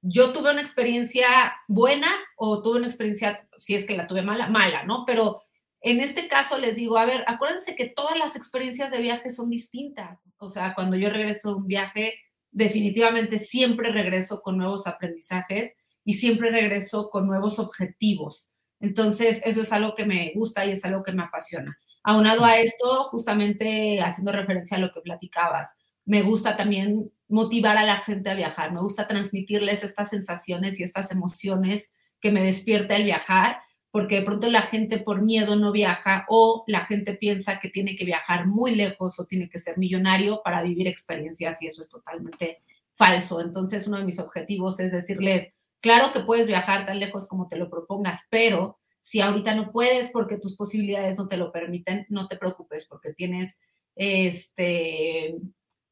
yo 0.01 0.33
tuve 0.33 0.51
una 0.51 0.61
experiencia 0.61 1.27
buena 1.69 2.09
o 2.35 2.61
tuve 2.61 2.79
una 2.79 2.87
experiencia, 2.87 3.47
si 3.57 3.75
es 3.75 3.85
que 3.85 3.95
la 3.95 4.07
tuve 4.07 4.21
mala, 4.21 4.49
mala, 4.49 4.83
¿no? 4.83 5.05
Pero 5.05 5.43
en 5.83 5.99
este 5.99 6.29
caso 6.29 6.57
les 6.57 6.77
digo, 6.77 6.97
a 6.97 7.05
ver, 7.05 7.25
acuérdense 7.27 7.75
que 7.75 7.89
todas 7.89 8.17
las 8.17 8.37
experiencias 8.37 8.89
de 8.89 9.01
viaje 9.01 9.29
son 9.29 9.49
distintas. 9.49 10.17
O 10.37 10.47
sea, 10.47 10.73
cuando 10.73 10.95
yo 10.95 11.09
regreso 11.09 11.49
de 11.49 11.55
un 11.55 11.67
viaje, 11.67 12.13
definitivamente 12.51 13.37
siempre 13.37 13.91
regreso 13.91 14.41
con 14.41 14.57
nuevos 14.57 14.87
aprendizajes 14.87 15.75
y 16.05 16.13
siempre 16.13 16.51
regreso 16.51 17.09
con 17.09 17.27
nuevos 17.27 17.59
objetivos. 17.59 18.49
Entonces, 18.79 19.41
eso 19.43 19.61
es 19.61 19.73
algo 19.73 19.93
que 19.93 20.05
me 20.05 20.31
gusta 20.35 20.65
y 20.65 20.71
es 20.71 20.85
algo 20.85 21.03
que 21.03 21.11
me 21.11 21.23
apasiona. 21.23 21.77
Aunado 22.01 22.45
a 22.45 22.57
esto, 22.59 23.09
justamente 23.11 24.01
haciendo 24.01 24.31
referencia 24.31 24.77
a 24.77 24.79
lo 24.79 24.93
que 24.93 25.01
platicabas, 25.01 25.75
me 26.05 26.21
gusta 26.21 26.55
también 26.55 27.11
motivar 27.27 27.75
a 27.75 27.85
la 27.85 27.97
gente 27.97 28.29
a 28.29 28.35
viajar, 28.35 28.71
me 28.71 28.81
gusta 28.81 29.07
transmitirles 29.07 29.83
estas 29.83 30.11
sensaciones 30.11 30.79
y 30.79 30.83
estas 30.83 31.11
emociones 31.11 31.91
que 32.21 32.31
me 32.31 32.41
despierta 32.41 32.95
el 32.95 33.03
viajar 33.03 33.57
porque 33.93 34.21
de 34.21 34.25
pronto 34.25 34.49
la 34.49 34.63
gente 34.63 34.97
por 34.97 35.21
miedo 35.21 35.55
no 35.55 35.71
viaja 35.71 36.25
o 36.27 36.63
la 36.65 36.83
gente 36.83 37.13
piensa 37.13 37.59
que 37.59 37.69
tiene 37.69 37.95
que 37.95 38.05
viajar 38.05 38.47
muy 38.47 38.73
lejos 38.73 39.19
o 39.19 39.27
tiene 39.27 39.49
que 39.49 39.59
ser 39.59 39.77
millonario 39.77 40.41
para 40.43 40.63
vivir 40.63 40.87
experiencias 40.87 41.61
y 41.61 41.67
eso 41.67 41.83
es 41.83 41.89
totalmente 41.89 42.63
falso. 42.95 43.39
Entonces, 43.39 43.85
uno 43.85 43.99
de 43.99 44.05
mis 44.05 44.17
objetivos 44.17 44.79
es 44.79 44.91
decirles, 44.91 45.53
claro 45.79 46.11
que 46.11 46.21
puedes 46.21 46.47
viajar 46.47 46.87
tan 46.87 46.99
lejos 46.99 47.27
como 47.27 47.47
te 47.47 47.55
lo 47.55 47.69
propongas, 47.69 48.21
pero 48.31 48.79
si 48.99 49.21
ahorita 49.21 49.53
no 49.53 49.71
puedes 49.71 50.09
porque 50.09 50.39
tus 50.39 50.55
posibilidades 50.55 51.19
no 51.19 51.27
te 51.27 51.37
lo 51.37 51.51
permiten, 51.51 52.07
no 52.09 52.27
te 52.27 52.35
preocupes 52.35 52.85
porque 52.85 53.13
tienes 53.13 53.59
este 53.95 55.35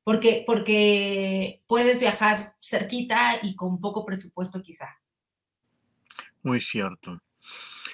porque, 0.03 0.43
porque 0.47 1.61
puedes 1.67 1.99
viajar 1.99 2.55
cerquita 2.59 3.37
y 3.43 3.55
con 3.55 3.79
poco 3.79 4.03
presupuesto 4.07 4.63
quizá. 4.63 4.87
Muy 6.41 6.59
cierto. 6.59 7.21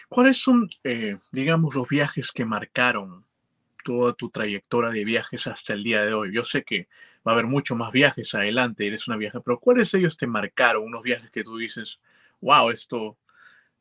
¿Cuáles 0.09 0.37
son, 0.37 0.69
eh, 0.83 1.17
digamos, 1.31 1.75
los 1.75 1.87
viajes 1.87 2.31
que 2.31 2.45
marcaron 2.45 3.25
toda 3.83 4.13
tu 4.13 4.29
trayectoria 4.29 4.91
de 4.91 5.05
viajes 5.05 5.47
hasta 5.47 5.73
el 5.73 5.83
día 5.83 6.03
de 6.03 6.13
hoy? 6.13 6.33
Yo 6.33 6.43
sé 6.43 6.63
que 6.63 6.87
va 7.27 7.31
a 7.31 7.35
haber 7.35 7.45
muchos 7.45 7.77
más 7.77 7.91
viajes 7.91 8.33
adelante, 8.35 8.87
eres 8.87 9.07
una 9.07 9.17
viaje, 9.17 9.39
pero 9.43 9.59
¿cuáles 9.59 9.91
de 9.91 9.99
ellos 9.99 10.17
te 10.17 10.27
marcaron? 10.27 10.83
Unos 10.83 11.03
viajes 11.03 11.29
que 11.31 11.43
tú 11.43 11.57
dices, 11.57 11.99
wow, 12.41 12.69
esto, 12.69 13.17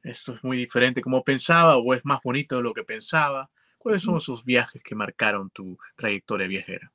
esto 0.03 0.35
es 0.35 0.45
muy 0.45 0.57
diferente 0.59 1.03
como 1.03 1.23
pensaba 1.25 1.77
o 1.77 1.95
es 1.95 2.05
más 2.05 2.21
bonito 2.23 2.57
de 2.57 2.63
lo 2.63 2.75
que 2.75 2.85
pensaba. 2.85 3.51
¿Cuáles 3.79 4.03
son 4.03 4.19
esos 4.19 4.45
viajes 4.45 4.83
que 4.83 4.97
marcaron 4.97 5.51
tu 5.51 5.79
trayectoria 5.95 6.49
viajera? 6.49 6.93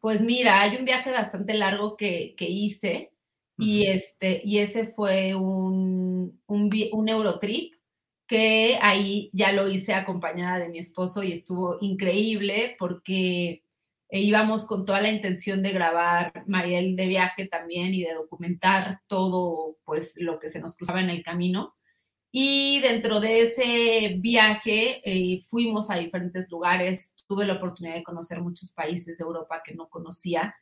Pues 0.00 0.20
mira, 0.20 0.60
hay 0.60 0.76
un 0.76 0.84
viaje 0.84 1.10
bastante 1.10 1.54
largo 1.54 1.96
que, 1.96 2.34
que 2.36 2.46
hice 2.46 3.12
y, 3.56 3.86
este, 3.86 4.42
y 4.44 4.58
ese 4.58 4.88
fue 4.88 5.34
un, 5.34 6.40
un, 6.46 6.70
un 6.92 7.08
Eurotrip 7.08 7.73
que 8.26 8.78
ahí 8.80 9.30
ya 9.32 9.52
lo 9.52 9.68
hice 9.68 9.94
acompañada 9.94 10.58
de 10.58 10.68
mi 10.68 10.78
esposo 10.78 11.22
y 11.22 11.32
estuvo 11.32 11.78
increíble 11.80 12.76
porque 12.78 13.62
íbamos 14.10 14.64
con 14.66 14.84
toda 14.84 15.00
la 15.00 15.10
intención 15.10 15.62
de 15.62 15.72
grabar 15.72 16.44
Mariel 16.46 16.96
de 16.96 17.06
viaje 17.06 17.46
también 17.46 17.92
y 17.94 18.02
de 18.02 18.14
documentar 18.14 19.00
todo 19.06 19.76
pues 19.84 20.14
lo 20.16 20.38
que 20.38 20.48
se 20.48 20.60
nos 20.60 20.76
cruzaba 20.76 21.00
en 21.00 21.10
el 21.10 21.22
camino. 21.22 21.74
Y 22.30 22.80
dentro 22.80 23.20
de 23.20 23.42
ese 23.42 24.16
viaje 24.18 25.00
eh, 25.04 25.44
fuimos 25.48 25.90
a 25.90 25.96
diferentes 25.96 26.50
lugares, 26.50 27.14
tuve 27.28 27.46
la 27.46 27.54
oportunidad 27.54 27.94
de 27.94 28.02
conocer 28.02 28.40
muchos 28.40 28.72
países 28.72 29.18
de 29.18 29.24
Europa 29.24 29.62
que 29.64 29.74
no 29.74 29.88
conocía 29.88 30.54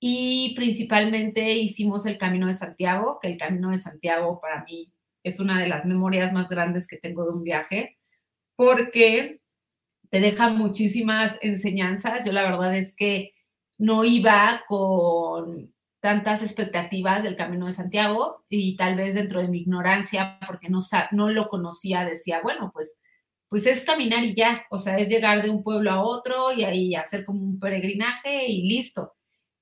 y 0.00 0.54
principalmente 0.54 1.52
hicimos 1.52 2.06
el 2.06 2.18
Camino 2.18 2.46
de 2.46 2.52
Santiago, 2.54 3.18
que 3.20 3.28
el 3.28 3.38
Camino 3.38 3.70
de 3.70 3.78
Santiago 3.78 4.40
para 4.40 4.64
mí 4.64 4.92
es 5.22 5.40
una 5.40 5.60
de 5.60 5.68
las 5.68 5.84
memorias 5.84 6.32
más 6.32 6.48
grandes 6.48 6.86
que 6.86 6.96
tengo 6.96 7.24
de 7.24 7.30
un 7.30 7.44
viaje, 7.44 7.98
porque 8.56 9.40
te 10.10 10.20
deja 10.20 10.50
muchísimas 10.50 11.38
enseñanzas. 11.42 12.24
Yo 12.24 12.32
la 12.32 12.42
verdad 12.42 12.76
es 12.76 12.94
que 12.94 13.32
no 13.78 14.04
iba 14.04 14.62
con 14.68 15.72
tantas 16.00 16.42
expectativas 16.42 17.22
del 17.22 17.36
Camino 17.36 17.66
de 17.66 17.72
Santiago 17.72 18.44
y 18.48 18.76
tal 18.76 18.96
vez 18.96 19.14
dentro 19.14 19.40
de 19.40 19.48
mi 19.48 19.60
ignorancia, 19.60 20.38
porque 20.46 20.68
no, 20.68 20.78
no 21.12 21.30
lo 21.30 21.48
conocía, 21.48 22.04
decía, 22.04 22.40
bueno, 22.42 22.70
pues, 22.72 22.98
pues 23.48 23.66
es 23.66 23.82
caminar 23.84 24.24
y 24.24 24.34
ya, 24.34 24.64
o 24.70 24.78
sea, 24.78 24.98
es 24.98 25.08
llegar 25.08 25.42
de 25.42 25.50
un 25.50 25.62
pueblo 25.62 25.90
a 25.90 26.02
otro 26.02 26.52
y 26.52 26.64
ahí 26.64 26.94
hacer 26.94 27.24
como 27.24 27.42
un 27.42 27.58
peregrinaje 27.58 28.46
y 28.46 28.68
listo. 28.68 29.14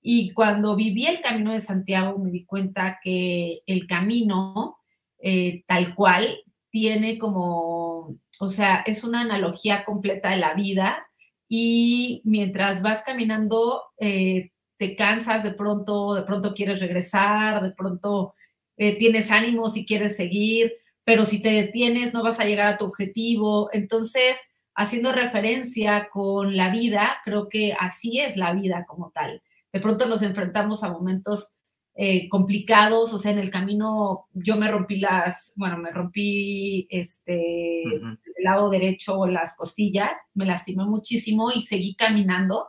Y 0.03 0.33
cuando 0.33 0.77
viví 0.77 1.07
el 1.07 1.21
Camino 1.21 1.53
de 1.53 1.61
Santiago 1.61 2.19
me 2.19 2.31
di 2.31 2.45
cuenta 2.45 3.01
que 3.03 3.63
el 3.67 3.87
camino, 3.87 4.76
eh, 5.19 5.65
tal 5.67 5.95
cual, 5.95 6.39
tiene 6.71 7.19
como, 7.19 8.19
o 8.39 8.49
sea, 8.49 8.83
es 8.87 9.05
una 9.05 9.23
analogía 9.23 9.85
completa 9.85 10.31
de 10.31 10.37
la 10.37 10.55
vida 10.55 11.07
y 11.49 12.21
mientras 12.25 12.83
vas 12.83 13.03
caminando, 13.03 13.83
eh, 13.99 14.51
te 14.77 14.95
cansas 14.95 15.43
de 15.43 15.53
pronto, 15.53 16.15
de 16.15 16.23
pronto 16.23 16.55
quieres 16.55 16.81
regresar, 16.81 17.63
de 17.63 17.71
pronto 17.71 18.35
eh, 18.77 18.97
tienes 18.99 19.31
ánimo 19.31 19.69
si 19.71 19.87
quieres 19.87 20.17
seguir, 20.17 20.75
pero 21.05 21.25
si 21.25 21.41
te 21.41 21.51
detienes 21.51 22.13
no 22.13 22.23
vas 22.23 22.41
a 22.41 22.45
llegar 22.45 22.67
a 22.67 22.79
tu 22.79 22.85
objetivo. 22.85 23.71
Entonces, 23.73 24.37
haciendo 24.75 25.13
referencia 25.13 26.09
con 26.13 26.57
la 26.57 26.71
vida, 26.71 27.19
creo 27.25 27.49
que 27.49 27.75
así 27.79 28.21
es 28.21 28.37
la 28.37 28.53
vida 28.53 28.85
como 28.87 29.11
tal. 29.11 29.43
De 29.73 29.81
pronto 29.81 30.07
nos 30.07 30.23
enfrentamos 30.23 30.85
a 30.85 30.91
momentos 30.91 31.53
eh, 31.97 32.29
complicados, 32.29 33.13
o 33.15 33.19
sea, 33.19 33.33
en 33.33 33.39
el 33.39 33.51
camino 33.51 34.27
yo 34.35 34.57
me 34.57 34.71
rompí 34.71 35.01
las, 35.01 35.53
bueno, 35.57 35.79
me 35.79 35.91
rompí 35.91 36.87
este, 36.91 37.83
el 37.83 38.19
lado 38.45 38.69
derecho, 38.71 39.27
las 39.27 39.57
costillas, 39.57 40.17
me 40.35 40.45
lastimé 40.45 40.85
muchísimo 40.85 41.51
y 41.53 41.63
seguí 41.63 41.95
caminando 41.95 42.67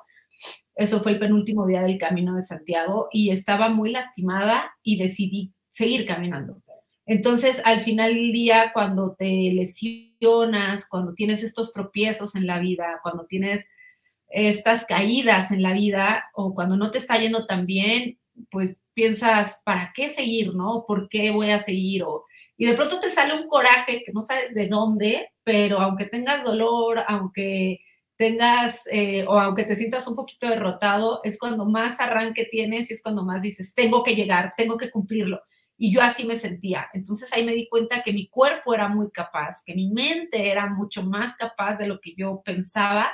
eso 0.77 1.01
fue 1.01 1.13
el 1.13 1.19
penúltimo 1.19 1.65
día 1.65 1.81
del 1.81 1.97
camino 1.97 2.35
de 2.35 2.43
Santiago 2.43 3.07
y 3.11 3.31
estaba 3.31 3.69
muy 3.69 3.91
lastimada 3.91 4.75
y 4.83 4.97
decidí 4.97 5.53
seguir 5.69 6.05
caminando. 6.05 6.61
Entonces, 7.07 7.61
al 7.65 7.81
final 7.81 8.13
del 8.13 8.31
día, 8.31 8.71
cuando 8.73 9.15
te 9.15 9.25
lesionas, 9.25 10.87
cuando 10.87 11.15
tienes 11.15 11.43
estos 11.43 11.71
tropiezos 11.71 12.35
en 12.35 12.45
la 12.45 12.59
vida, 12.59 12.99
cuando 13.01 13.25
tienes 13.25 13.65
estas 14.29 14.85
caídas 14.85 15.51
en 15.51 15.63
la 15.63 15.73
vida 15.73 16.25
o 16.33 16.53
cuando 16.53 16.77
no 16.77 16.91
te 16.91 16.99
está 16.99 17.17
yendo 17.17 17.47
tan 17.47 17.65
bien, 17.65 18.19
pues 18.51 18.75
piensas, 18.97 19.61
¿para 19.63 19.93
qué 19.95 20.09
seguir, 20.09 20.55
no? 20.55 20.83
¿Por 20.87 21.07
qué 21.07 21.29
voy 21.29 21.51
a 21.51 21.59
seguir? 21.59 22.01
O, 22.01 22.25
y 22.57 22.65
de 22.65 22.73
pronto 22.73 22.99
te 22.99 23.11
sale 23.11 23.35
un 23.35 23.47
coraje 23.47 24.01
que 24.03 24.11
no 24.11 24.23
sabes 24.23 24.55
de 24.55 24.67
dónde, 24.67 25.29
pero 25.43 25.79
aunque 25.79 26.05
tengas 26.05 26.43
dolor, 26.43 27.03
aunque 27.07 27.79
tengas 28.17 28.81
eh, 28.91 29.23
o 29.27 29.39
aunque 29.39 29.65
te 29.65 29.75
sientas 29.75 30.07
un 30.07 30.15
poquito 30.15 30.49
derrotado, 30.49 31.21
es 31.23 31.37
cuando 31.37 31.65
más 31.65 31.99
arranque 31.99 32.45
tienes 32.45 32.89
y 32.89 32.95
es 32.95 33.03
cuando 33.03 33.23
más 33.23 33.43
dices, 33.43 33.75
tengo 33.75 34.03
que 34.03 34.15
llegar, 34.15 34.55
tengo 34.57 34.79
que 34.79 34.89
cumplirlo. 34.89 35.41
Y 35.77 35.93
yo 35.93 36.01
así 36.01 36.25
me 36.25 36.35
sentía. 36.35 36.87
Entonces 36.91 37.31
ahí 37.33 37.45
me 37.45 37.53
di 37.53 37.69
cuenta 37.69 38.01
que 38.01 38.13
mi 38.13 38.27
cuerpo 38.27 38.73
era 38.73 38.87
muy 38.89 39.11
capaz, 39.11 39.61
que 39.63 39.75
mi 39.75 39.91
mente 39.91 40.49
era 40.49 40.65
mucho 40.65 41.03
más 41.03 41.35
capaz 41.35 41.77
de 41.77 41.85
lo 41.85 41.99
que 41.99 42.15
yo 42.17 42.41
pensaba 42.43 43.11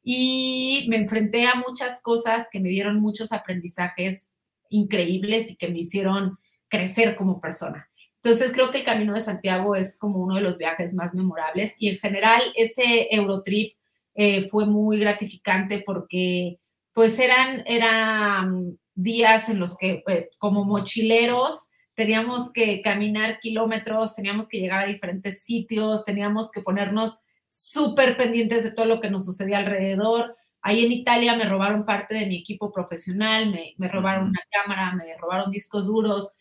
y 0.00 0.86
me 0.88 0.96
enfrenté 0.96 1.48
a 1.48 1.56
muchas 1.56 2.00
cosas 2.02 2.46
que 2.52 2.60
me 2.60 2.68
dieron 2.68 3.00
muchos 3.00 3.32
aprendizajes 3.32 4.28
increíbles 4.74 5.50
y 5.50 5.56
que 5.56 5.68
me 5.68 5.80
hicieron 5.80 6.38
crecer 6.68 7.16
como 7.16 7.40
persona. 7.40 7.88
Entonces 8.22 8.52
creo 8.52 8.70
que 8.70 8.78
el 8.78 8.84
Camino 8.84 9.14
de 9.14 9.20
Santiago 9.20 9.76
es 9.76 9.98
como 9.98 10.18
uno 10.18 10.36
de 10.36 10.40
los 10.40 10.58
viajes 10.58 10.94
más 10.94 11.14
memorables 11.14 11.74
y 11.78 11.90
en 11.90 11.98
general 11.98 12.42
ese 12.56 13.14
Eurotrip 13.14 13.76
eh, 14.14 14.48
fue 14.48 14.66
muy 14.66 14.98
gratificante 14.98 15.82
porque 15.84 16.58
pues 16.92 17.18
eran, 17.18 17.62
eran 17.66 18.78
días 18.94 19.48
en 19.48 19.58
los 19.58 19.76
que 19.76 20.02
eh, 20.06 20.30
como 20.38 20.64
mochileros 20.64 21.68
teníamos 21.94 22.52
que 22.52 22.80
caminar 22.82 23.40
kilómetros, 23.40 24.14
teníamos 24.14 24.48
que 24.48 24.58
llegar 24.58 24.84
a 24.84 24.88
diferentes 24.88 25.44
sitios, 25.44 26.04
teníamos 26.04 26.50
que 26.50 26.62
ponernos 26.62 27.18
súper 27.48 28.16
pendientes 28.16 28.64
de 28.64 28.72
todo 28.72 28.86
lo 28.86 29.00
que 29.00 29.10
nos 29.10 29.24
sucedía 29.24 29.58
alrededor. 29.58 30.36
Ahí 30.64 30.84
en 30.84 30.92
Italia 30.92 31.36
me 31.36 31.44
robaron 31.44 31.84
parte 31.84 32.14
de 32.14 32.26
mi 32.26 32.38
equipo 32.38 32.72
profesional, 32.72 33.52
me, 33.52 33.74
me 33.78 33.88
robaron 33.88 34.30
una 34.30 34.42
cámara, 34.50 34.92
me 34.94 35.16
robaron 35.16 35.50
discos 35.52 35.86
duros, 35.86 36.34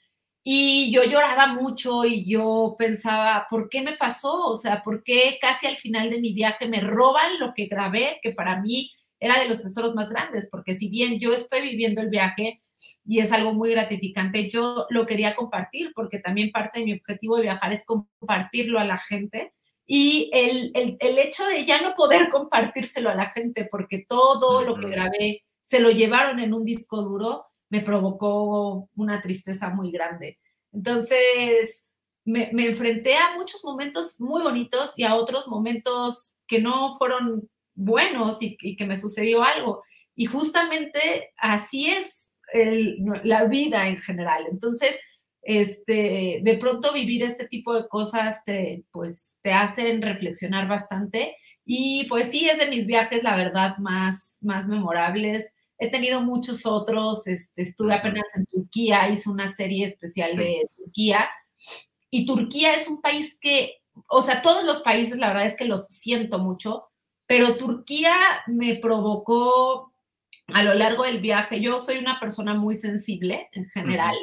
y 0.46 0.92
yo 0.92 1.06
lloraba 1.06 1.48
mucho 1.48 2.04
y 2.04 2.26
yo 2.30 2.76
pensaba, 2.78 3.48
¿por 3.50 3.70
qué 3.70 3.82
me 3.82 3.96
pasó? 3.96 4.44
O 4.44 4.58
sea, 4.58 4.84
¿por 4.84 5.02
qué 5.04 5.38
casi 5.40 5.68
al 5.68 5.78
final 5.78 6.10
de 6.10 6.20
mi 6.20 6.34
viaje 6.34 6.68
me 6.68 6.82
roban 6.82 7.40
lo 7.40 7.54
que 7.54 7.68
grabé, 7.68 8.20
que 8.22 8.34
para 8.34 8.62
mí 8.62 8.92
era 9.22 9.40
de 9.40 9.48
los 9.48 9.62
tesoros 9.62 9.96
más 9.96 10.10
grandes? 10.10 10.50
Porque 10.52 10.74
si 10.74 10.90
bien 10.90 11.18
yo 11.18 11.34
estoy 11.34 11.62
viviendo 11.62 12.02
el 12.02 12.10
viaje 12.10 12.60
y 13.06 13.20
es 13.20 13.32
algo 13.32 13.54
muy 13.54 13.72
gratificante, 13.72 14.50
yo 14.50 14.86
lo 14.90 15.06
quería 15.06 15.34
compartir 15.34 15.94
porque 15.96 16.20
también 16.20 16.52
parte 16.52 16.80
de 16.80 16.86
mi 16.86 16.94
objetivo 16.94 17.38
de 17.38 17.44
viajar 17.44 17.72
es 17.72 17.86
compartirlo 17.86 18.80
a 18.80 18.86
la 18.86 18.98
gente. 18.98 19.54
Y 19.86 20.30
el, 20.34 20.72
el, 20.74 20.98
el 21.00 21.19
hecho 21.19 21.46
de 21.46 21.65
ya 21.65 21.82
no 21.82 21.93
poder 21.93 22.30
compartírselo 22.30 23.10
a 23.10 23.15
la 23.15 23.32
gente 23.32 23.67
porque 23.69 24.06
todo 24.08 24.63
lo 24.63 24.80
que 24.80 24.88
grabé 24.88 25.43
se 25.62 25.80
lo 25.80 25.91
llevaron 25.91 26.39
en 26.39 26.54
un 26.54 26.65
disco 26.65 27.02
duro, 27.02 27.46
me 27.69 27.82
provocó 27.82 28.89
una 28.96 29.22
tristeza 29.22 29.69
muy 29.69 29.91
grande. 29.91 30.39
Entonces, 30.72 31.84
me, 32.26 32.50
enfrenté 32.52 33.15
a 33.15 33.36
muchos 33.36 33.63
momentos 33.63 34.19
muy 34.19 34.41
bonitos 34.41 34.93
y 34.98 35.04
a 35.04 35.15
otros 35.15 35.48
momentos 35.48 36.36
que 36.48 36.60
no 36.60 36.98
fueron 36.98 37.50
buenos 37.74 38.38
y, 38.41 38.76
que 38.76 38.86
me 38.86 38.96
sucedió 38.96 39.43
algo. 39.43 39.84
Y 40.15 40.26
justamente 40.26 41.34
así 41.38 41.89
es 41.89 42.28
la 43.24 43.46
vida 43.46 43.88
en 43.88 43.98
general. 43.98 44.46
Entonces, 44.52 45.00
este, 45.44 46.40
de 46.42 46.58
pronto 46.60 46.94
vivir 46.94 47.24
este 47.24 47.48
tipo 47.48 47.74
de 47.74 47.88
cosas 47.88 48.44
te, 48.46 48.86
pues, 48.92 49.38
te 49.42 49.52
hacen 49.52 50.02
reflexionar 50.02 50.68
bastante. 50.68 51.36
Y 51.66 52.06
pues 52.06 52.30
sí, 52.30 52.50
es 52.50 52.58
de 52.58 52.70
mis 52.70 52.86
viajes, 52.86 53.24
la 53.24 53.36
verdad, 53.36 53.78
más, 53.78 54.38
más 54.42 54.68
memorables. 54.68 55.54
He 55.78 55.90
tenido 55.90 56.22
muchos 56.22 56.66
otros, 56.66 57.28
este, 57.28 57.62
estuve 57.62 57.94
apenas 57.94 58.28
en 58.36 58.46
Turquía, 58.46 59.10
hice 59.10 59.30
una 59.30 59.54
serie 59.54 59.86
especial 59.86 60.38
de 60.38 60.70
Turquía. 60.76 61.30
Y 62.10 62.26
Turquía 62.26 62.74
es 62.74 62.88
un 62.88 63.02
país 63.02 63.38
que, 63.42 63.82
o 64.08 64.22
sea, 64.22 64.42
todos 64.42 64.64
los 64.64 64.82
países, 64.82 65.18
la 65.18 65.28
verdad 65.28 65.46
es 65.46 65.56
que 65.56 65.66
los 65.66 65.88
siento 65.88 66.40
mucho, 66.40 66.90
pero 67.28 67.58
Turquía 67.58 68.16
me 68.48 68.76
provocó 68.76 69.92
a 70.54 70.64
lo 70.64 70.74
largo 70.74 71.04
del 71.04 71.20
viaje. 71.20 71.62
Yo 71.62 71.80
soy 71.80 71.98
una 71.98 72.20
persona 72.20 72.54
muy 72.54 72.76
sensible 72.76 73.50
en 73.54 73.66
general. 73.66 74.16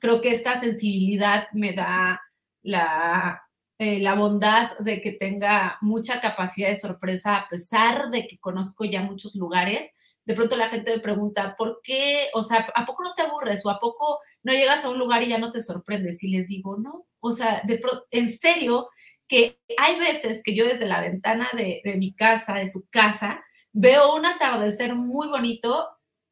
Creo 0.00 0.20
que 0.20 0.32
esta 0.32 0.58
sensibilidad 0.58 1.46
me 1.52 1.72
da 1.72 2.20
la, 2.62 3.42
eh, 3.78 4.00
la 4.00 4.14
bondad 4.14 4.76
de 4.78 5.00
que 5.00 5.12
tenga 5.12 5.78
mucha 5.80 6.20
capacidad 6.20 6.68
de 6.68 6.76
sorpresa, 6.76 7.36
a 7.36 7.48
pesar 7.48 8.10
de 8.10 8.26
que 8.26 8.38
conozco 8.38 8.84
ya 8.84 9.02
muchos 9.02 9.36
lugares 9.36 9.92
de 10.30 10.36
pronto 10.36 10.56
la 10.56 10.68
gente 10.68 10.94
me 10.94 11.00
pregunta, 11.00 11.56
¿por 11.56 11.80
qué? 11.82 12.28
O 12.34 12.42
sea, 12.42 12.66
¿a 12.76 12.86
poco 12.86 13.02
no 13.02 13.14
te 13.14 13.22
aburres? 13.22 13.66
¿O 13.66 13.70
a 13.70 13.80
poco 13.80 14.20
no 14.44 14.52
llegas 14.52 14.84
a 14.84 14.90
un 14.90 14.96
lugar 14.96 15.24
y 15.24 15.28
ya 15.28 15.38
no 15.38 15.50
te 15.50 15.60
sorprendes? 15.60 16.22
Y 16.22 16.28
les 16.28 16.46
digo, 16.46 16.76
no. 16.76 17.06
O 17.18 17.32
sea, 17.32 17.62
de 17.64 17.80
en 18.12 18.28
serio, 18.28 18.90
que 19.26 19.58
hay 19.76 19.98
veces 19.98 20.42
que 20.44 20.54
yo 20.54 20.66
desde 20.66 20.86
la 20.86 21.00
ventana 21.00 21.48
de, 21.52 21.82
mi 21.96 22.14
casa, 22.14 22.54
de 22.54 22.68
su 22.68 22.86
casa, 22.90 23.42
veo 23.72 24.14
un 24.14 24.24
atardecer 24.24 24.94
muy 24.94 25.26
bonito 25.26 25.88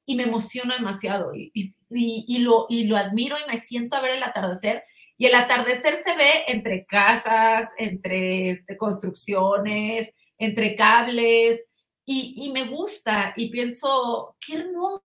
y 0.07 0.15
me 0.15 0.25
emociono 0.25 0.75
demasiado 0.75 1.33
lo, 1.91 2.67
y 2.69 2.85
lo 2.85 2.97
admiro 2.97 3.37
y 3.39 3.51
me 3.51 3.59
siento 3.59 3.97
a 3.97 4.01
ver 4.01 4.13
el 4.13 4.23
atardecer. 4.23 4.85
Y 5.17 5.27
el 5.27 5.35
atardecer 5.35 6.03
se 6.03 6.17
ve 6.17 6.45
entre 6.47 6.87
casas, 6.87 7.71
entre 7.77 8.51
este, 8.51 8.77
construcciones, 8.77 10.15
entre 10.39 10.77
cables, 10.77 11.65
y, 12.11 12.51
me 12.55 12.65
gusta 12.65 13.35
y 13.37 13.51
pienso, 13.51 14.35
qué 14.41 14.55
hermoso 14.57 15.05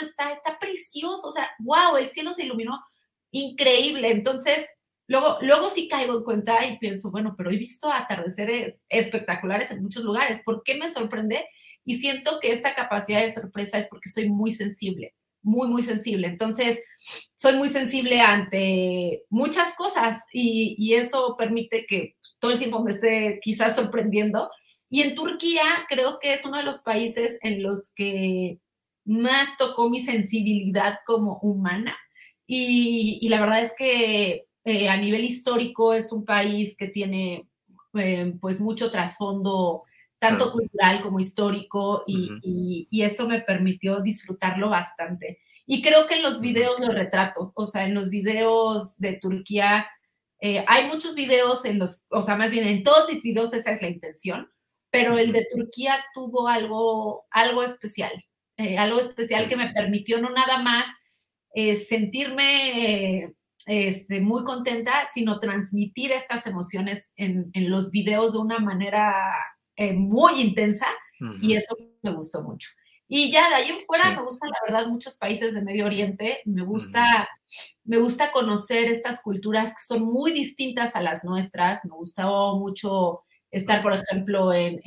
está, 0.00 0.32
está 0.32 0.58
precioso, 0.58 1.28
o 1.28 1.30
sea, 1.30 1.50
wow, 1.58 1.98
el 1.98 2.06
cielo 2.06 2.32
se 2.32 2.44
iluminó 2.44 2.82
increíble. 3.30 4.10
Entonces, 4.10 4.66
luego, 5.06 5.36
luego 5.42 5.68
sí 5.68 5.86
caigo 5.86 6.16
en 6.16 6.24
cuenta 6.24 6.64
y 6.66 6.78
pienso, 6.78 7.10
bueno, 7.10 7.34
pero 7.36 7.50
he 7.50 7.58
visto 7.58 7.92
atardeceres 7.92 8.86
espectaculares 8.88 9.70
en 9.70 9.82
muchos 9.82 10.02
lugares, 10.02 10.40
¿por 10.42 10.62
qué 10.62 10.76
me 10.76 10.88
sorprende? 10.88 11.46
Y 11.84 11.98
siento 11.98 12.40
que 12.40 12.52
esta 12.52 12.74
capacidad 12.74 13.20
de 13.20 13.30
sorpresa 13.32 13.76
es 13.76 13.88
porque 13.88 14.08
soy 14.08 14.30
muy 14.30 14.50
sensible, 14.50 15.14
muy, 15.44 15.68
muy 15.68 15.82
sensible. 15.82 16.26
Entonces, 16.26 16.82
soy 17.36 17.56
muy 17.56 17.68
sensible 17.68 18.20
ante 18.20 19.22
muchas 19.30 19.74
cosas 19.76 20.22
y, 20.32 20.74
y 20.78 20.94
eso 20.94 21.36
permite 21.38 21.86
que 21.86 22.16
todo 22.40 22.50
el 22.50 22.58
tiempo 22.58 22.82
me 22.82 22.90
esté 22.90 23.38
quizás 23.42 23.76
sorprendiendo 23.76 24.50
y 24.94 25.02
en 25.02 25.16
Turquía 25.16 25.64
creo 25.88 26.20
que 26.20 26.34
es 26.34 26.44
uno 26.46 26.56
de 26.56 26.62
los 26.62 26.78
países 26.78 27.36
en 27.42 27.64
los 27.64 27.90
que 27.96 28.60
más 29.04 29.56
tocó 29.56 29.90
mi 29.90 29.98
sensibilidad 29.98 30.98
como 31.04 31.40
humana. 31.40 31.96
Y, 32.46 33.26
la 33.28 33.40
verdad 33.40 33.62
es 33.62 33.74
que 33.76 34.46
eh, 34.64 34.88
a 34.88 34.96
nivel 34.96 35.24
histórico 35.24 35.94
es 35.94 36.12
un 36.12 36.24
país 36.24 36.76
que 36.76 36.86
tiene 36.86 37.48
eh, 37.94 38.34
pues 38.40 38.60
mucho 38.60 38.92
trasfondo, 38.92 39.82
tanto 40.24 40.52
cultural 40.52 41.02
como 41.02 41.20
histórico, 41.20 42.02
y, 42.06 42.88
esto 43.02 43.28
me 43.28 43.42
permitió 43.42 44.00
disfrutarlo 44.00 44.70
bastante. 44.70 45.40
Y 45.66 45.82
creo 45.82 46.06
que 46.06 46.16
en 46.16 46.22
los 46.22 46.40
videos 46.40 46.80
lo 46.80 46.88
retrato, 46.88 47.52
o 47.54 47.66
sea, 47.66 47.84
en 47.84 47.94
los 47.94 48.08
videos 48.08 48.98
de 48.98 49.14
Turquía, 49.14 49.86
eh, 50.40 50.64
hay 50.66 50.88
muchos 50.88 51.14
videos 51.14 51.64
en 51.64 51.78
los, 51.78 52.04
o 52.08 52.22
sea, 52.22 52.36
más 52.36 52.50
bien 52.50 52.66
en 52.66 52.82
todos 52.82 53.10
mis 53.10 53.22
videos 53.22 53.52
esa 53.52 53.72
es 53.72 53.82
la 53.82 53.88
intención, 53.88 54.48
pero 54.90 55.18
el 55.18 55.32
de 55.32 55.46
Turquía 55.50 56.02
tuvo 56.14 56.48
algo, 56.48 57.26
algo 57.30 57.62
especial, 57.62 58.12
eh, 58.56 58.78
algo 58.78 59.00
especial 59.00 59.48
que 59.48 59.56
me 59.56 59.72
permitió 59.72 60.20
no 60.20 60.30
nada 60.30 60.62
más 60.62 60.86
eh, 61.54 61.76
sentirme 61.76 63.34
este, 63.66 64.20
muy 64.20 64.44
contenta, 64.44 64.92
sino 65.12 65.40
transmitir 65.40 66.12
estas 66.12 66.46
emociones 66.46 67.10
en, 67.16 67.50
en 67.54 67.70
los 67.70 67.90
videos 67.90 68.32
de 68.32 68.38
una 68.38 68.58
manera 68.58 69.34
eh, 69.76 69.92
muy 69.92 70.40
intensa 70.40 70.86
y 71.40 71.54
eso 71.54 71.76
me 72.02 72.12
gustó 72.12 72.42
mucho. 72.42 72.68
Y 73.06 73.30
ya 73.30 73.48
de 73.48 73.54
ahí 73.56 73.68
en 73.68 73.80
fuera 73.80 74.10
me 74.10 74.22
gustan, 74.22 74.50
la 74.50 74.58
verdad, 74.66 74.90
muchos 74.90 75.16
países 75.16 75.54
de 75.54 75.62
Medio 75.62 75.86
Oriente. 75.86 76.40
Me 76.46 76.62
gusta, 76.62 77.28
me 77.84 77.98
gusta 77.98 78.32
conocer 78.32 78.90
estas 78.90 79.20
culturas 79.22 79.70
que 79.70 79.82
son 79.86 80.04
muy 80.04 80.32
distintas 80.32 80.96
a 80.96 81.02
las 81.02 81.22
nuestras. 81.22 81.84
Me 81.84 81.92
gustó 81.92 82.56
mucho 82.56 83.22
estar, 83.50 83.82
por 83.82 83.92
ejemplo, 83.92 84.52
en, 84.52 84.80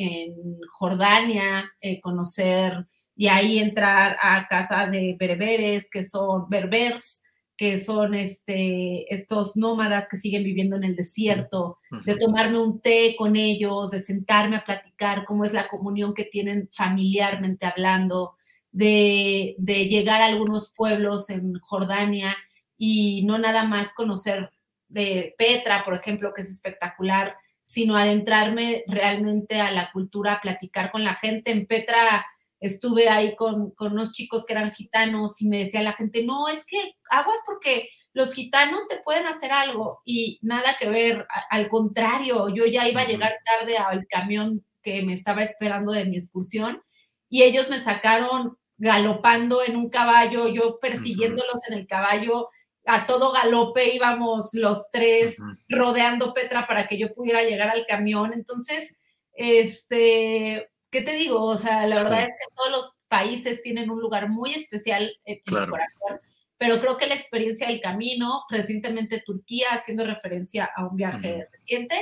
Jordania, 0.71 1.71
eh, 1.79 2.01
conocer 2.01 2.85
y 3.15 3.27
ahí 3.27 3.59
entrar 3.59 4.17
a 4.21 4.47
casa 4.47 4.87
de 4.87 5.15
bereberes, 5.17 5.89
que 5.89 6.03
son 6.03 6.49
berbers, 6.49 7.21
que 7.57 7.77
son 7.79 8.13
este, 8.13 9.11
estos 9.13 9.57
nómadas 9.57 10.07
que 10.07 10.17
siguen 10.17 10.43
viviendo 10.43 10.75
en 10.75 10.83
el 10.83 10.95
desierto, 10.95 11.79
de 12.05 12.15
tomarme 12.15 12.61
un 12.61 12.79
té 12.79 13.15
con 13.17 13.35
ellos, 13.35 13.89
de 13.89 13.99
sentarme 13.99 14.57
a 14.57 14.63
platicar 14.63 15.25
cómo 15.25 15.43
es 15.43 15.53
la 15.53 15.67
comunión 15.67 16.13
que 16.13 16.23
tienen 16.23 16.69
familiarmente 16.71 17.65
hablando, 17.65 18.35
de, 18.71 19.55
de 19.57 19.87
llegar 19.87 20.21
a 20.21 20.27
algunos 20.27 20.71
pueblos 20.71 21.31
en 21.31 21.59
Jordania 21.59 22.37
y 22.77 23.25
no 23.25 23.39
nada 23.39 23.63
más 23.63 23.93
conocer 23.95 24.51
de 24.87 25.33
Petra, 25.35 25.83
por 25.83 25.95
ejemplo, 25.95 26.33
que 26.35 26.41
es 26.41 26.49
espectacular, 26.49 27.35
sino 27.63 27.97
adentrarme 27.97 28.83
realmente 28.87 29.59
a 29.59 29.71
la 29.71 29.91
cultura, 29.91 30.33
a 30.33 30.41
platicar 30.41 30.91
con 30.91 31.03
la 31.03 31.15
gente. 31.15 31.51
En 31.51 31.65
Petra 31.65 32.25
estuve 32.59 33.09
ahí 33.09 33.35
con, 33.35 33.73
unos 33.79 34.11
chicos 34.11 34.45
que 34.45 34.53
eran 34.53 34.71
gitanos 34.71 35.41
y 35.41 35.47
me 35.47 35.59
decía 35.59 35.81
la 35.81 35.93
gente, 35.93 36.23
no, 36.25 36.47
es 36.47 36.65
que 36.65 36.95
aguas 37.09 37.39
porque 37.45 37.89
los 38.13 38.33
gitanos 38.33 38.87
te 38.87 38.99
pueden 38.99 39.27
hacer 39.27 39.51
algo 39.51 40.01
y 40.03 40.39
nada 40.41 40.75
que 40.79 40.89
ver, 40.89 41.27
al 41.49 41.69
contrario, 41.69 42.49
yo 42.49 42.65
ya 42.65 42.87
iba 42.87 43.01
a 43.01 43.07
llegar 43.07 43.35
tarde 43.45 43.77
al 43.77 44.07
camión 44.07 44.65
que 44.81 45.03
me 45.03 45.13
estaba 45.13 45.43
esperando 45.43 45.91
de 45.91 46.05
mi 46.05 46.17
excursión 46.17 46.81
y 47.29 47.43
ellos 47.43 47.69
me 47.69 47.79
sacaron 47.79 48.57
galopando 48.77 49.63
en 49.63 49.75
un 49.75 49.89
caballo, 49.89 50.47
yo 50.47 50.79
persiguiéndolos 50.79 51.67
en 51.69 51.77
el 51.77 51.87
caballo, 51.87 52.49
a 52.87 53.05
todo 53.05 53.33
galope 53.33 53.93
íbamos 53.93 54.49
los 54.53 54.89
tres 54.91 55.35
rodeando 55.67 56.33
Petra 56.33 56.65
para 56.67 56.87
que 56.87 56.97
yo 56.97 57.13
pudiera 57.13 57.43
llegar 57.43 57.69
al 57.69 57.85
camión. 57.85 58.31
Entonces, 58.33 58.95
este, 59.33 60.69
¿qué 60.89 61.01
te 61.01 61.13
digo? 61.13 61.43
O 61.43 61.57
sea, 61.57 61.85
la 61.87 62.03
verdad 62.03 62.23
es 62.23 62.29
que 62.29 62.55
todos 62.55 62.71
los 62.71 62.97
países 63.07 63.61
tienen 63.61 63.89
un 63.89 63.99
lugar 63.99 64.29
muy 64.29 64.53
especial 64.53 65.11
en, 65.25 65.39
mi 65.45 65.67
corazón, 65.67 66.19
pero 66.57 66.79
creo 66.79 66.97
que 66.97 67.07
la 67.07 67.15
experiencia 67.15 67.67
del 67.67 67.81
camino, 67.81 68.43
recientemente 68.49 69.23
Turquía, 69.25 69.69
haciendo 69.71 70.05
referencia 70.05 70.69
a 70.75 70.85
un 70.85 70.95
viaje 70.95 71.47
reciente, 71.51 71.95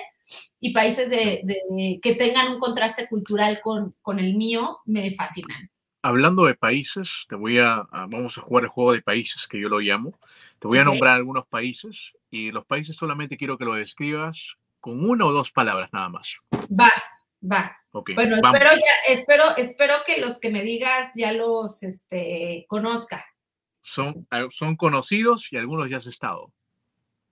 y 0.59 0.73
países 0.73 1.09
de, 1.09 1.99
que 2.01 2.15
tengan 2.15 2.53
un 2.53 2.59
contraste 2.59 3.07
cultural 3.07 3.59
con, 3.61 3.95
con 4.01 4.19
el 4.19 4.35
mío, 4.35 4.79
me 4.85 5.13
fascinan. 5.13 5.69
Hablando 6.01 6.45
de 6.45 6.55
países, 6.55 7.25
te 7.27 7.35
voy 7.35 7.59
a, 7.59 7.83
vamos 7.91 8.37
a 8.37 8.41
jugar 8.41 8.63
el 8.63 8.69
juego 8.69 8.93
de 8.93 9.01
países 9.01 9.47
que 9.47 9.59
yo 9.59 9.69
lo 9.69 9.79
llamo. 9.79 10.19
Te 10.59 10.67
voy 10.67 10.77
a 10.77 10.83
nombrar 10.83 11.15
algunos 11.15 11.47
países 11.47 12.13
y 12.29 12.51
los 12.51 12.65
países 12.65 12.95
solamente 12.95 13.37
quiero 13.37 13.57
que 13.57 13.65
lo 13.65 13.73
describas 13.73 14.55
con 14.79 15.03
una 15.03 15.25
o 15.25 15.33
dos 15.33 15.51
palabras 15.51 15.89
nada 15.91 16.09
más. 16.09 16.37
Va, 16.53 16.91
va. 17.51 17.77
bueno, 17.91 18.38
espero, 19.08 19.55
espero, 19.58 19.95
que 20.05 20.19
los 20.19 20.39
que 20.39 20.49
me 20.49 20.63
digas 20.63 21.12
ya 21.15 21.31
los 21.31 21.84
este, 21.84 22.65
conozca. 22.67 23.25
Son, 23.81 24.25
ah, 24.31 24.47
son 24.49 24.75
conocidos 24.75 25.51
y 25.51 25.58
algunos 25.58 25.89
ya 25.89 25.97
has 25.97 26.08
estado. 26.08 26.51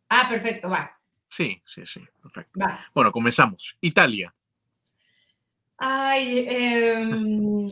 Ah, 0.10 0.28
perfecto, 0.30 0.70
va. 0.70 1.00
Sí, 1.28 1.62
sí, 1.66 1.86
sí, 1.86 2.02
perfecto. 2.22 2.60
Bueno, 2.94 3.12
comenzamos. 3.12 3.76
Italia. 3.82 4.34
Ay, 5.78 6.46
em, 6.48 7.68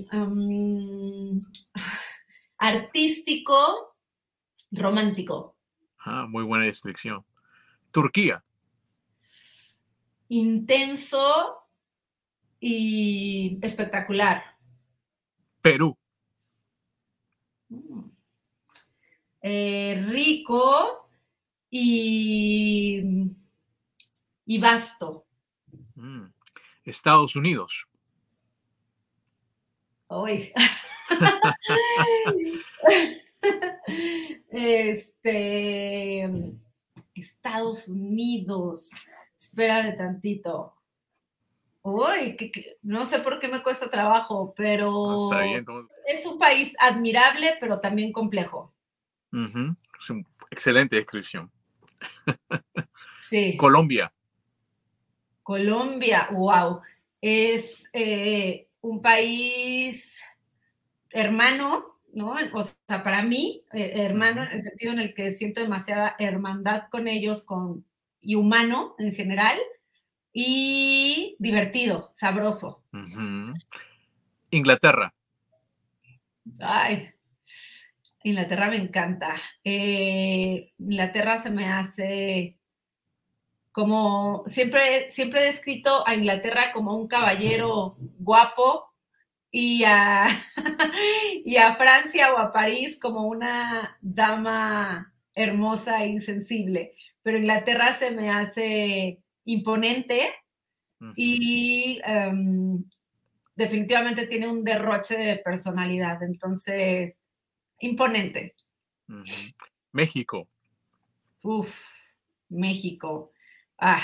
artístico, 2.57 3.95
romántico. 4.71 5.55
Ah, 5.99 6.25
muy 6.27 6.43
buena 6.43 6.65
descripción. 6.65 7.23
Turquía. 7.91 8.43
Intenso 10.29 11.60
y 12.61 13.59
espectacular. 13.61 14.43
Perú. 15.61 15.97
Mm. 17.69 18.09
Eh, 19.41 20.05
rico 20.07 21.09
y, 21.71 23.01
y 24.45 24.59
vasto. 24.59 25.25
Mm. 25.95 26.27
Estados 26.85 27.35
Unidos. 27.35 27.87
Hoy. 30.07 30.53
Este, 34.51 36.29
Estados 37.15 37.87
Unidos. 37.87 38.89
Espérame 39.39 39.97
tantito. 39.97 40.80
Uy, 41.83 42.37
no 42.83 43.05
sé 43.05 43.19
por 43.19 43.39
qué 43.39 43.47
me 43.47 43.63
cuesta 43.63 43.89
trabajo, 43.89 44.53
pero 44.55 45.29
es 46.05 46.25
un 46.25 46.37
país 46.37 46.75
admirable, 46.79 47.57
pero 47.59 47.79
también 47.79 48.11
complejo. 48.11 48.73
Es 49.31 50.09
una 50.09 50.25
excelente 50.49 50.95
descripción. 50.95 51.51
Sí. 53.19 53.55
Colombia. 53.55 54.11
Colombia, 55.41 56.27
wow. 56.33 56.81
Es 57.21 57.87
eh, 57.93 58.67
un 58.81 59.01
país 59.01 60.21
hermano, 61.11 61.97
¿no? 62.13 62.35
O 62.53 62.63
sea, 62.63 63.03
para 63.03 63.23
mí, 63.23 63.63
eh, 63.71 63.93
hermano, 63.95 64.43
en 64.43 64.51
el 64.51 64.61
sentido 64.61 64.91
en 64.93 64.99
el 64.99 65.13
que 65.13 65.31
siento 65.31 65.61
demasiada 65.61 66.15
hermandad 66.19 66.83
con 66.89 67.07
ellos 67.07 67.45
con, 67.45 67.85
y 68.19 68.35
humano 68.35 68.95
en 68.97 69.13
general, 69.13 69.57
y 70.33 71.35
divertido, 71.39 72.11
sabroso. 72.13 72.83
Inglaterra. 74.49 75.13
Ay, 76.59 77.09
Inglaterra 78.23 78.69
me 78.69 78.77
encanta. 78.77 79.35
Eh, 79.63 80.73
Inglaterra 80.77 81.37
se 81.37 81.49
me 81.49 81.65
hace 81.67 82.57
como 83.71 84.43
siempre, 84.47 85.09
siempre 85.09 85.41
he 85.41 85.45
descrito 85.45 86.05
a 86.05 86.13
Inglaterra 86.13 86.73
como 86.73 86.95
un 86.95 87.07
caballero 87.07 87.95
guapo 88.19 88.91
y 89.49 89.83
a, 89.85 90.27
y 91.45 91.57
a 91.57 91.73
Francia 91.73 92.33
o 92.33 92.37
a 92.37 92.51
París 92.51 92.97
como 93.01 93.27
una 93.27 93.97
dama 94.01 95.13
hermosa 95.35 96.03
e 96.03 96.07
insensible. 96.07 96.95
Pero 97.21 97.37
Inglaterra 97.37 97.93
se 97.93 98.11
me 98.11 98.29
hace 98.29 99.21
imponente 99.45 100.35
y 101.15 101.99
em, 102.03 102.83
definitivamente 103.55 104.27
tiene 104.27 104.47
un 104.47 104.63
derroche 104.63 105.17
de 105.17 105.37
personalidad. 105.37 106.21
Entonces, 106.23 107.19
imponente. 107.79 108.55
México. 109.91 110.47
Uf, 111.43 111.83
México. 112.49 113.31
Ah, 113.77 114.03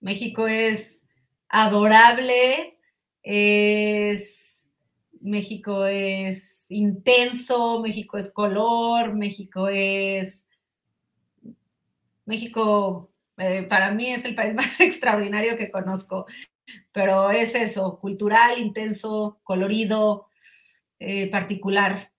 México 0.00 0.46
es 0.46 1.04
adorable, 1.48 2.78
es 3.22 4.66
México 5.20 5.84
es 5.84 6.64
intenso, 6.68 7.80
México 7.80 8.16
es 8.18 8.32
color, 8.32 9.14
México 9.14 9.68
es 9.68 10.46
México 12.24 13.10
eh, 13.38 13.62
para 13.62 13.92
mí 13.92 14.10
es 14.12 14.24
el 14.24 14.34
país 14.34 14.54
más 14.54 14.80
extraordinario 14.80 15.56
que 15.56 15.70
conozco, 15.70 16.26
pero 16.92 17.30
es 17.30 17.54
eso, 17.54 17.98
cultural, 17.98 18.58
intenso, 18.58 19.40
colorido, 19.42 20.28
eh, 20.98 21.30
particular. 21.30 22.12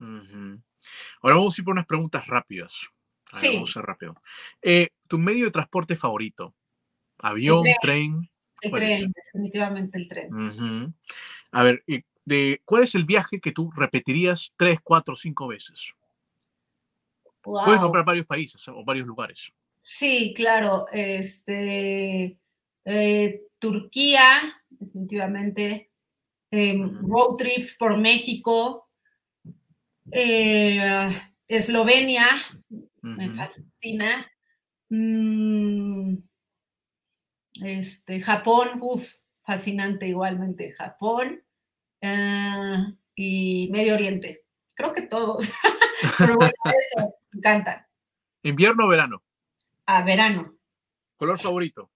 Ahora 0.00 1.36
vamos 1.36 1.56
a 1.56 1.60
ir 1.60 1.64
por 1.64 1.72
unas 1.72 1.86
preguntas 1.86 2.26
rápidas. 2.26 2.74
sí. 3.32 3.54
Vamos 3.54 3.70
a 3.70 3.72
ser 3.74 3.84
rápido. 3.84 4.20
Eh, 4.60 4.88
¿Tu 5.08 5.18
medio 5.18 5.46
de 5.46 5.50
transporte 5.50 5.96
favorito? 5.96 6.54
¿Avión, 7.18 7.64
tren? 7.80 8.28
El 8.60 8.72
tren, 8.72 9.12
definitivamente 9.12 9.98
el 9.98 10.08
tren. 10.08 10.94
A 11.52 11.62
ver, 11.62 11.84
de, 12.24 12.60
¿cuál 12.64 12.82
es 12.82 12.94
el 12.94 13.04
viaje 13.04 13.40
que 13.40 13.52
tú 13.52 13.70
repetirías 13.70 14.52
tres, 14.56 14.80
cuatro, 14.82 15.14
cinco 15.14 15.46
veces? 15.46 15.94
Puedes 17.40 17.80
comprar 17.80 18.04
varios 18.04 18.26
países 18.26 18.66
o 18.68 18.82
varios 18.84 19.06
lugares. 19.06 19.52
Sí, 19.84 20.32
claro. 20.34 20.86
Este, 20.90 22.38
eh, 22.86 23.42
Turquía, 23.58 24.24
definitivamente. 24.70 25.90
Em, 26.50 27.02
road 27.06 27.36
trips 27.36 27.76
por 27.78 27.98
México. 27.98 28.88
Eh, 30.10 31.10
Eslovenia, 31.46 32.26
me 33.02 33.28
fascina. 33.36 34.26
Mm, 34.88 36.16
este, 37.62 38.22
Japón, 38.22 38.78
uff, 38.80 39.16
fascinante 39.42 40.08
igualmente. 40.08 40.72
Japón 40.72 41.44
eh, 42.00 42.86
y 43.16 43.68
Medio 43.70 43.94
Oriente. 43.94 44.46
Creo 44.72 44.94
que 44.94 45.02
todos. 45.02 45.46
Pero 46.18 46.36
bueno, 46.36 46.54
eso, 46.64 47.14
me 47.32 47.38
encantan. 47.38 47.86
¿Invierno 48.42 48.86
o 48.86 48.88
verano? 48.88 49.22
A 49.86 50.02
verano. 50.02 50.54
¿Color 51.16 51.38
favorito? 51.38 51.90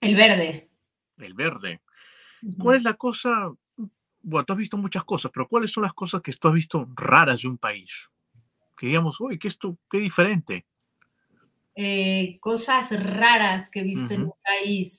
El 0.00 0.16
verde. 0.16 0.70
El 1.18 1.34
verde. 1.34 1.80
¿Cuál 2.58 2.78
es 2.78 2.82
la 2.82 2.94
cosa? 2.94 3.52
Bueno, 4.20 4.44
tú 4.44 4.52
has 4.52 4.58
visto 4.58 4.76
muchas 4.76 5.04
cosas, 5.04 5.30
pero 5.32 5.48
¿cuáles 5.48 5.70
son 5.70 5.84
las 5.84 5.94
cosas 5.94 6.22
que 6.22 6.32
tú 6.32 6.48
has 6.48 6.54
visto 6.54 6.88
raras 6.94 7.42
de 7.42 7.48
un 7.48 7.58
país? 7.58 8.08
Que 8.76 8.88
digamos, 8.88 9.20
uy, 9.20 9.38
¿qué 9.38 9.48
esto? 9.48 9.78
¿Qué 9.90 9.98
diferente? 9.98 10.66
Eh, 11.74 12.38
cosas 12.40 13.00
raras 13.02 13.70
que 13.70 13.80
he 13.80 13.84
visto 13.84 14.12
en 14.14 14.22
un 14.24 14.34
país. 14.44 14.98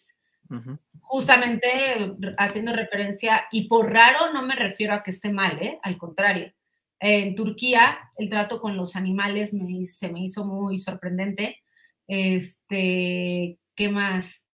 Justamente 0.99 2.15
haciendo 2.37 2.75
referencia, 2.75 3.47
y 3.51 3.67
por 3.67 3.91
raro 3.91 4.31
no 4.33 4.43
me 4.43 4.55
refiero 4.55 4.93
a 4.93 5.03
que 5.03 5.11
esté 5.11 5.33
mal, 5.33 5.57
¿eh? 5.59 5.79
al 5.81 5.97
contrario. 5.97 6.53
En 7.05 7.35
Turquía, 7.35 7.99
el 8.15 8.29
trato 8.29 8.61
con 8.61 8.77
los 8.77 8.95
animales 8.95 9.49
se 9.49 10.09
me 10.09 10.21
hizo 10.21 10.45
muy 10.45 10.77
sorprendente. 10.77 11.61
Este, 12.07 13.59
¿Qué 13.75 13.89
más? 13.89 14.45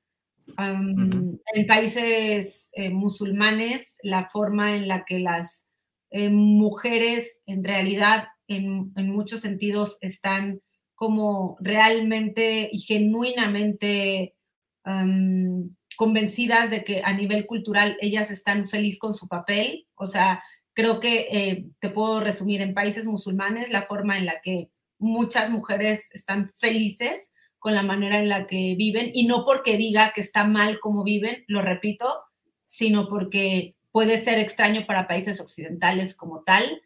En 0.58 1.68
países 1.68 2.68
eh, 2.72 2.90
musulmanes, 2.90 3.98
la 4.02 4.26
forma 4.26 4.76
en 4.76 4.88
la 4.88 5.06
que 5.06 5.20
las 5.20 5.68
eh, 6.10 6.30
mujeres 6.30 7.40
en 7.46 7.64
realidad, 7.64 8.30
en, 8.48 8.94
muchos 8.96 9.42
sentidos, 9.42 10.00
están 10.02 10.60
como 10.96 11.56
realmente 11.60 12.68
y 12.72 12.80
genuinamente 12.80 14.34
convencidas 15.98 16.72
de 16.72 16.84
que 16.84 17.04
a 17.04 17.14
nivel 17.14 17.46
cultural 17.46 17.96
ellas 18.02 18.32
están 18.32 18.68
felices 18.68 18.98
con 18.98 19.14
su 19.14 19.28
papel. 19.28 19.86
O 19.94 20.08
sea, 20.08 20.42
Creo 20.80 21.02
que 21.02 21.28
eh, 21.30 21.66
te 21.80 21.90
puedo 21.90 22.22
resumir 22.22 22.62
en 22.62 22.74
países 22.74 23.04
musulmanes 23.04 23.70
la 23.70 23.82
forma 23.82 24.18
en 24.18 24.26
la 24.26 24.40
que 24.42 24.70
muchas 24.98 25.50
mujeres 25.50 26.10
están 26.14 26.54
felices 26.56 27.34
con 27.58 27.76
la 27.76 27.84
manera 27.84 28.22
en 28.22 28.30
la 28.30 28.48
que 28.48 28.76
viven 28.78 29.12
y 29.14 29.28
no 29.28 29.44
porque 29.44 29.76
diga 29.76 30.14
que 30.16 30.22
está 30.22 30.46
mal 30.46 30.80
como 30.80 31.04
viven, 31.04 31.44
lo 31.48 31.62
repito, 31.62 32.06
sino 32.64 33.10
porque 33.10 33.76
puede 33.92 34.22
ser 34.22 34.40
extraño 34.40 34.86
para 34.88 35.06
países 35.06 35.42
occidentales 35.42 36.16
como 36.16 36.44
tal. 36.44 36.82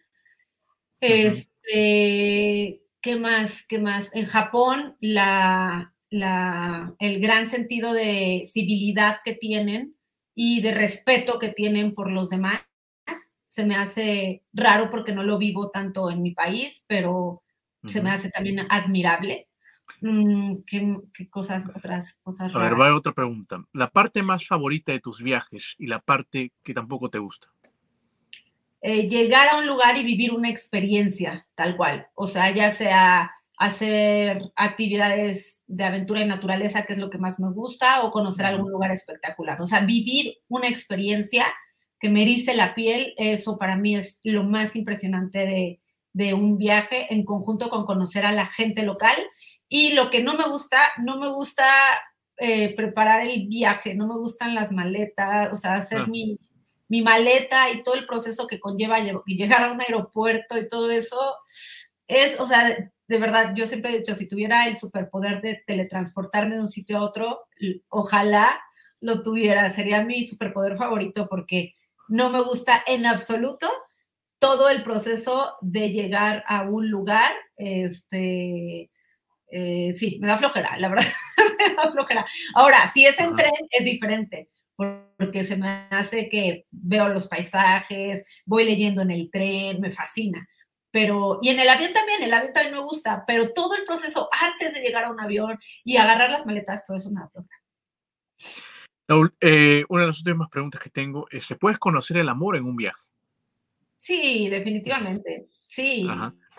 Este, 1.00 2.82
¿qué 3.00 3.16
más? 3.16 3.64
¿Qué 3.68 3.78
más? 3.78 4.10
En 4.16 4.26
Japón, 4.26 4.98
la, 5.02 5.94
la, 6.10 6.96
el 6.98 7.22
gran 7.22 7.48
sentido 7.48 7.94
de 7.94 8.50
civilidad 8.52 9.18
que 9.24 9.36
tienen 9.36 9.96
y 10.34 10.62
de 10.62 10.72
respeto 10.72 11.38
que 11.38 11.50
tienen 11.50 11.94
por 11.94 12.10
los 12.10 12.32
demás 12.32 12.60
se 13.54 13.66
me 13.66 13.76
hace 13.76 14.42
raro 14.52 14.90
porque 14.90 15.14
no 15.14 15.22
lo 15.22 15.38
vivo 15.38 15.70
tanto 15.70 16.10
en 16.10 16.24
mi 16.24 16.32
país, 16.32 16.84
pero 16.88 17.44
se 17.86 18.02
me 18.02 18.10
hace 18.10 18.32
también 18.32 18.66
admirable. 18.68 19.48
Mm, 20.02 20.64
¿qué, 20.66 21.30
cosas, 21.30 21.66
otras 21.76 22.20
cosas? 22.24 22.56
A 22.56 22.58
ver, 22.58 22.74
va 22.80 22.96
otra 22.96 23.14
pregunta. 23.14 23.64
La 23.72 23.92
parte 23.92 24.24
más 24.24 24.48
favorita 24.48 24.92
de 24.92 25.02
tus 25.02 25.22
viajes 25.22 25.76
y 25.78 25.86
la 25.86 26.00
parte 26.00 26.52
que 26.64 26.74
tampoco 26.74 27.12
te 27.12 27.20
gusta. 27.20 27.50
Eh, 28.82 29.08
llegar 29.08 29.48
a 29.50 29.60
un 29.60 29.68
lugar 29.68 30.00
y 30.00 30.04
vivir 30.04 30.34
una 30.34 30.50
experiencia 30.50 31.46
tal 31.54 31.78
cual. 31.78 32.08
O 32.16 32.26
sea, 32.26 32.50
ya 32.50 32.72
sea 32.72 33.32
hacer 33.60 34.42
actividades 34.56 35.62
de 35.68 35.84
aventura 35.84 36.22
y 36.22 36.28
naturaleza, 36.28 36.88
que 36.88 36.94
es 36.94 37.00
lo 37.00 37.12
que 37.12 37.20
más 37.20 37.40
me 37.40 37.52
gusta, 37.52 38.04
o 38.04 38.10
conocer 38.10 38.48
algún 38.48 38.72
lugar 38.72 38.90
espectacular. 38.90 39.62
O 39.62 39.68
sea, 39.68 39.82
vivir 39.82 40.38
una 40.48 40.70
experiencia 40.70 41.46
que 42.04 42.10
me 42.10 42.24
erice 42.24 42.54
la 42.54 42.76
piel, 42.76 43.14
eso 43.16 43.58
para 43.58 43.78
mí 43.78 43.96
es 43.96 44.20
lo 44.24 44.44
más 44.44 44.76
impresionante 44.76 45.80
de, 46.14 46.34
un 46.34 46.58
viaje 46.58 47.14
en 47.14 47.24
conjunto 47.24 47.70
con 47.70 47.86
conocer 47.86 48.26
a 48.26 48.34
la 48.34 48.46
gente 48.46 48.84
local. 48.84 49.16
Y 49.70 49.94
lo 49.94 50.10
que 50.10 50.22
no 50.22 50.34
me 50.34 50.44
gusta, 50.44 50.82
no 51.02 51.18
me 51.18 51.30
gusta 51.30 51.66
eh, 52.36 52.76
preparar 52.76 53.26
el 53.26 53.48
viaje, 53.48 53.96
no 53.96 54.06
me 54.06 54.18
gustan 54.18 54.54
las 54.54 54.74
maletas, 54.74 55.54
o 55.54 55.56
sea, 55.56 55.76
hacer 55.76 56.02
ah. 56.02 56.08
mi, 56.08 56.38
mi, 56.90 57.02
maleta 57.02 57.72
y 57.72 57.82
todo 57.84 57.96
el 57.96 58.06
proceso 58.06 58.48
que 58.48 58.60
conlleva 58.60 59.00
llegar 59.26 59.64
a 59.64 59.72
un 59.72 59.80
aeropuerto 59.80 60.58
y 60.58 60.68
todo 60.68 60.92
eso. 60.92 61.18
Es, 62.06 62.38
o 62.38 62.46
sea, 62.46 62.92
de 63.08 63.18
verdad, 63.18 63.54
yo 63.56 63.66
siempre 63.66 63.92
he 63.92 64.00
dicho, 64.00 64.14
si 64.14 64.28
tuviera 64.28 64.68
el 64.68 64.76
superpoder 64.76 65.42
de 65.42 65.64
teletransportarme 65.66 66.56
de 66.56 66.62
un 66.62 66.68
sitio 66.68 66.98
a 66.98 67.04
otro, 67.04 67.46
ojalá 67.88 68.60
lo 69.00 69.22
tuviera, 69.22 69.70
sería 69.70 70.04
mi 70.04 70.28
superpoder 70.28 70.76
favorito 70.76 71.28
porque 71.30 71.76
no 72.08 72.30
me 72.30 72.42
gusta 72.42 72.84
en 72.86 73.06
absoluto 73.06 73.70
todo 74.40 74.70
el 74.70 74.84
proceso 74.84 75.56
de 75.62 75.90
llegar 75.90 76.44
a 76.48 76.64
un 76.64 76.90
lugar. 76.90 77.32
Este, 77.56 78.92
eh, 79.50 79.94
sí, 79.94 80.18
me 80.20 80.28
da 80.28 80.38
flojera, 80.38 80.78
la 80.78 80.90
verdad, 80.90 81.06
me 81.70 81.76
da 81.76 81.92
flojera. 81.92 82.26
Ahora, 82.54 82.88
si 82.88 83.06
es 83.06 83.20
en 83.20 83.36
tren, 83.36 83.52
es 83.70 83.86
diferente, 83.86 84.50
porque 84.76 85.44
se 85.44 85.56
me 85.56 85.88
hace 85.92 86.28
que 86.28 86.66
veo 86.72 87.08
los 87.10 87.28
paisajes, 87.28 88.26
voy 88.46 88.66
leyendo 88.66 89.02
en 89.02 89.12
el 89.12 89.30
tren, 89.32 89.80
me 89.80 89.92
fascina. 89.92 90.48
Pero, 90.92 91.40
y 91.42 91.50
en 91.50 91.60
el 91.60 91.70
avión 91.70 91.94
también, 91.94 92.22
el 92.22 92.34
avión 92.34 92.54
también 92.54 92.76
me 92.76 92.82
gusta, 92.82 93.24
pero 93.26 93.54
todo 93.54 93.76
el 93.76 93.84
proceso 93.84 94.28
antes 94.32 94.74
de 94.74 94.82
llegar 94.82 95.06
a 95.06 95.12
un 95.12 95.20
avión 95.20 95.58
y 95.84 95.98
agarrar 95.98 96.30
las 96.30 96.46
maletas, 96.46 96.86
todo 96.86 96.98
eso 96.98 97.12
me 97.12 97.22
da 97.22 97.30
flojera. 97.30 97.64
Eh, 99.08 99.84
una 99.90 100.02
de 100.02 100.08
las 100.08 100.18
últimas 100.18 100.50
preguntas 100.50 100.82
que 100.82 100.90
tengo 100.90 101.28
es, 101.30 101.46
¿se 101.46 101.56
puede 101.56 101.78
conocer 101.78 102.18
el 102.18 102.30
amor 102.30 102.56
en 102.56 102.66
un 102.66 102.76
viaje? 102.76 103.02
Sí, 103.98 104.50
definitivamente. 104.50 105.48
Sí. 105.68 106.08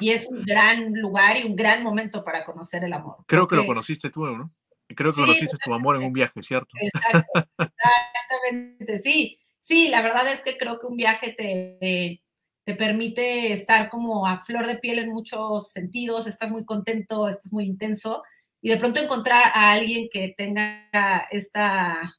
Y 0.01 0.11
es 0.11 0.28
un 0.28 0.42
gran 0.45 0.92
lugar 0.92 1.36
y 1.36 1.45
un 1.45 1.55
gran 1.57 1.82
momento 1.82 2.24
para 2.24 2.45
conocer 2.45 2.84
el 2.84 2.92
amor. 2.92 3.18
Creo 3.26 3.47
que 3.47 3.57
lo 3.57 3.66
conociste 3.66 4.11
tú, 4.11 4.26
¿no? 4.26 4.53
Creo 4.88 5.12
que 5.12 5.20
conociste 5.20 5.57
tu 5.64 5.72
amor 5.72 5.97
en 5.97 6.05
un 6.05 6.12
viaje, 6.12 6.42
¿cierto? 6.42 6.74
exactamente, 7.59 8.99
sí. 8.99 9.38
Sí, 9.61 9.88
la 9.88 10.03
verdad 10.03 10.30
es 10.30 10.42
que 10.42 10.59
creo 10.59 10.78
que 10.78 10.86
un 10.86 10.97
viaje 10.97 11.32
te, 11.32 12.22
te 12.64 12.74
permite 12.74 13.53
estar 13.53 13.88
como 13.88 14.26
a 14.26 14.40
flor 14.40 14.66
de 14.66 14.76
piel 14.76 14.99
en 14.99 15.11
muchos 15.11 15.70
sentidos, 15.70 16.26
estás 16.26 16.51
muy 16.51 16.66
contento, 16.66 17.28
estás 17.28 17.53
muy 17.53 17.64
intenso 17.64 18.22
y 18.61 18.70
de 18.70 18.78
pronto 18.78 19.01
encontrar 19.01 19.53
a 19.55 19.72
alguien 19.72 20.09
que 20.11 20.34
tenga 20.36 20.88
esta, 21.30 22.14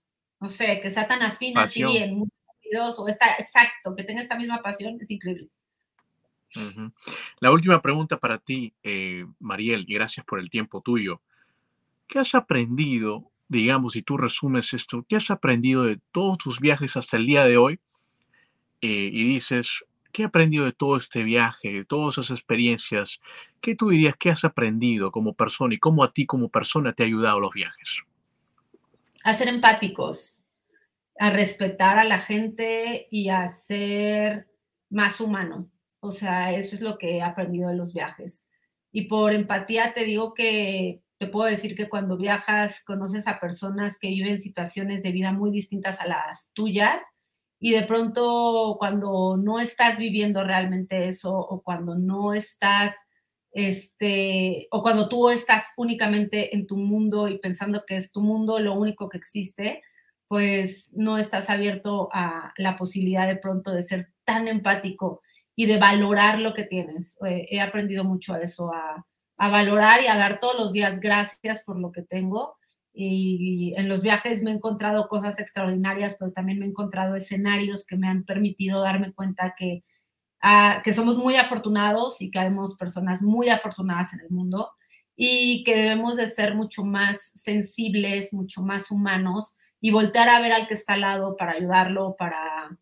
no 0.46 0.50
sé, 0.50 0.80
que 0.80 0.92
sea 0.92 1.08
tan 1.08 1.24
afín 1.24 1.58
a 1.58 1.66
ti 1.66 1.82
en 1.98 2.20
muchos 2.20 3.00
o 3.00 3.08
está 3.08 3.34
exacto, 3.40 3.96
que 3.96 4.04
tenga 4.04 4.22
esta 4.22 4.38
misma 4.38 4.62
pasión, 4.62 4.96
es 5.02 5.10
increíble. 5.10 5.50
La 7.40 7.52
última 7.52 7.82
pregunta 7.82 8.18
para 8.18 8.38
ti, 8.38 8.76
eh, 8.84 9.26
Mariel, 9.40 9.86
y 9.88 9.96
gracias 9.96 10.24
por 10.24 10.40
el 10.40 10.52
tiempo 10.52 10.82
tuyo. 10.82 11.22
¿Qué 12.08 12.20
has 12.20 12.36
aprendido, 12.36 13.32
digamos, 13.48 13.94
si 13.94 14.04
tú 14.04 14.18
resumes 14.18 14.72
esto, 14.74 15.04
qué 15.10 15.16
has 15.16 15.32
aprendido 15.32 15.84
de 15.84 16.00
todos 16.12 16.38
tus 16.38 16.60
viajes 16.60 16.96
hasta 16.96 17.18
el 17.18 17.26
día 17.26 17.44
de 17.46 17.58
hoy? 17.58 17.80
Eh, 18.82 19.10
y 19.12 19.24
dices, 19.28 19.84
¿qué 20.12 20.22
he 20.22 20.26
aprendido 20.26 20.66
de 20.66 20.74
todo 20.74 20.96
este 20.96 21.24
viaje, 21.24 21.74
de 21.74 21.86
todas 21.86 22.20
esas 22.20 22.38
experiencias? 22.38 23.20
¿Qué 23.62 23.76
tú 23.76 23.90
dirías 23.90 24.16
que 24.16 24.30
has 24.30 24.46
aprendido 24.46 25.12
como 25.12 25.34
persona 25.34 25.74
y 25.74 25.80
cómo 25.80 26.04
a 26.04 26.10
ti 26.10 26.28
como 26.28 26.50
persona 26.50 26.94
te 26.94 27.02
ha 27.02 27.08
ayudado 27.08 27.40
los 27.40 27.52
viajes? 27.52 28.04
A 29.24 29.34
ser 29.34 29.48
empáticos, 29.48 30.35
a 31.18 31.30
respetar 31.30 31.98
a 31.98 32.04
la 32.04 32.20
gente 32.20 33.08
y 33.10 33.30
a 33.30 33.48
ser 33.48 34.48
más 34.90 35.22
humano. 35.22 35.70
O 36.00 36.12
sea, 36.12 36.54
eso 36.54 36.76
es 36.76 36.82
lo 36.82 36.98
que 36.98 37.18
he 37.18 37.22
aprendido 37.22 37.70
de 37.70 37.76
los 37.76 37.94
viajes. 37.94 38.48
Y 38.92 39.04
por 39.04 39.34
empatía 39.34 39.94
te 39.94 40.04
digo 40.06 40.34
que 40.34 41.02
te 41.18 41.28
puedo 41.28 41.50
decir 41.50 41.76
que 41.76 41.90
cuando 41.90 42.18
viajas 42.18 42.84
conoces 42.84 43.28
a 43.28 43.40
personas 43.40 43.98
que 44.00 44.10
viven 44.10 44.40
situaciones 44.40 45.02
de 45.04 45.12
vida 45.12 45.32
muy 45.32 45.52
distintas 45.52 46.00
a 46.02 46.08
las 46.08 46.50
tuyas 46.54 47.02
y 47.60 47.72
de 47.72 47.84
pronto 47.84 48.76
cuando 48.78 49.38
no 49.38 49.60
estás 49.60 49.98
viviendo 49.98 50.44
realmente 50.44 51.08
eso 51.08 51.34
o 51.34 51.62
cuando 51.64 51.96
no 51.96 52.34
estás 52.34 52.96
este 53.52 54.68
o 54.72 54.82
cuando 54.82 55.08
tú 55.08 55.30
estás 55.30 55.68
únicamente 55.78 56.54
en 56.54 56.68
tu 56.68 56.76
mundo 56.76 57.30
y 57.30 57.40
pensando 57.40 57.84
que 57.88 57.96
es 57.96 58.12
tu 58.12 58.22
mundo 58.22 58.60
lo 58.60 58.74
único 58.74 59.08
que 59.08 59.18
existe, 59.18 59.82
pues 60.28 60.90
no 60.94 61.18
estás 61.18 61.50
abierto 61.50 62.10
a 62.12 62.54
la 62.58 62.78
posibilidad 62.78 63.28
de 63.28 63.36
pronto 63.36 63.72
de 63.72 63.84
ser 63.84 64.10
tan 64.24 64.48
empático 64.48 65.22
y 65.56 65.68
de 65.68 65.78
valorar 65.78 66.40
lo 66.40 66.54
que 66.54 66.64
tienes. 66.64 67.18
Eh, 67.26 67.48
he 67.50 67.62
aprendido 67.62 68.04
mucho 68.04 68.34
a 68.34 68.42
eso, 68.42 68.72
a, 68.74 69.06
valorar 69.38 70.02
y 70.02 70.08
a 70.08 70.16
dar 70.16 70.40
todos 70.40 70.58
los 70.58 70.74
días 70.74 71.00
gracias 71.00 71.64
por 71.64 71.80
lo 71.80 71.92
que 71.92 72.02
tengo. 72.02 72.58
Y 72.94 73.74
en 73.76 73.90
los 73.90 74.02
viajes 74.02 74.42
me 74.42 74.52
he 74.52 74.54
encontrado 74.54 75.08
cosas 75.10 75.40
extraordinarias, 75.40 76.16
pero 76.18 76.32
también 76.32 76.60
me 76.60 76.66
he 76.66 76.70
encontrado 76.70 77.16
escenarios 77.16 77.86
que 77.86 77.98
me 77.98 78.08
han 78.08 78.24
permitido 78.24 78.82
darme 78.82 79.14
cuenta 79.14 79.54
que, 79.58 79.84
ah, 80.42 80.82
que 80.84 80.94
somos 80.94 81.18
muy 81.18 81.36
afortunados 81.36 82.22
y 82.22 82.32
que 82.32 82.40
habemos 82.40 82.76
personas 82.76 83.22
muy 83.22 83.50
afortunadas 83.50 84.14
en 84.14 84.22
el 84.22 84.30
mundo 84.30 84.72
y 85.18 85.64
que 85.66 85.76
debemos 85.76 86.16
de 86.16 86.28
ser 86.28 86.56
mucho 86.56 86.84
más 86.84 87.32
sensibles, 87.36 88.34
mucho 88.34 88.62
más 88.62 88.92
humanos 88.92 89.56
y 89.86 89.92
voltear 89.92 90.28
a 90.30 90.42
ver 90.42 90.52
al 90.52 90.68
que 90.68 90.74
está 90.74 90.94
al 90.94 91.02
lado 91.02 91.38
para 91.38 91.52
ayudarlo, 91.52 92.16
para, 92.18 92.76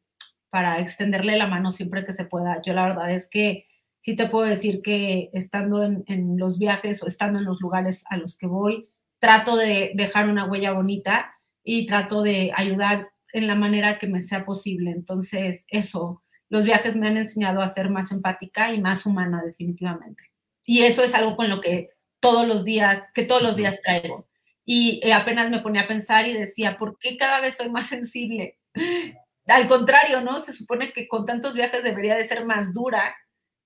para 0.49 0.79
extenderle 0.79 1.35
la 1.35 1.47
mano 1.47 1.69
siempre 1.69 2.05
que 2.05 2.13
se 2.13 2.23
pueda. 2.23 2.61
Yo 2.61 2.71
la 2.71 2.87
verdad 2.87 3.11
es 3.11 3.29
que 3.29 3.67
sí 3.99 4.15
te 4.15 4.29
puedo 4.29 4.47
decir 4.47 4.81
que 4.81 5.29
estando 5.33 5.83
en, 5.83 6.37
los 6.37 6.57
viajes 6.57 7.03
o 7.03 7.07
estando 7.07 7.39
en 7.39 7.45
los 7.45 7.59
lugares 7.59 8.05
a 8.09 8.15
los 8.15 8.37
que 8.37 8.47
voy, 8.47 8.87
trato 9.19 9.57
de 9.57 9.91
dejar 9.95 10.29
una 10.29 10.45
huella 10.49 10.71
bonita 10.71 11.33
y 11.61 11.87
trato 11.87 12.21
de 12.21 12.53
ayudar 12.55 13.09
en 13.33 13.47
la 13.47 13.55
manera 13.55 13.99
que 13.99 14.07
me 14.07 14.21
sea 14.21 14.45
posible. 14.45 14.91
Entonces, 14.91 15.65
eso, 15.67 16.23
los 16.47 16.63
viajes 16.63 16.95
me 16.95 17.07
han 17.07 17.17
enseñado 17.17 17.59
a 17.59 17.67
ser 17.67 17.89
más 17.89 18.13
empática 18.13 18.73
y 18.73 18.79
más 18.79 19.05
humana 19.05 19.43
definitivamente. 19.45 20.31
Y 20.65 20.83
eso 20.83 21.03
es 21.03 21.13
algo 21.13 21.35
con 21.35 21.49
lo 21.49 21.59
que 21.59 21.89
todos 22.21 22.47
los 22.47 22.63
días, 22.63 23.03
que 23.13 23.23
todos 23.23 23.43
los 23.43 23.57
días 23.57 23.81
traigo. 23.81 24.25
Y 24.65 25.01
eh, 25.03 25.13
apenas 25.13 25.49
me 25.49 25.59
ponía 25.59 25.81
a 25.81 25.87
pensar 25.87 26.27
y 26.27 26.33
decía, 26.33 26.77
¿por 26.77 26.97
qué 26.97 27.17
cada 27.17 27.41
vez 27.41 27.57
soy 27.57 27.69
más 27.69 27.87
sensible? 27.87 28.59
Al 29.47 29.67
contrario, 29.67 30.21
¿no? 30.21 30.39
Se 30.39 30.53
supone 30.53 30.93
que 30.93 31.07
con 31.07 31.25
tantos 31.25 31.53
viajes 31.53 31.83
debería 31.83 32.15
de 32.15 32.23
ser 32.23 32.45
más 32.45 32.73
dura 32.73 33.15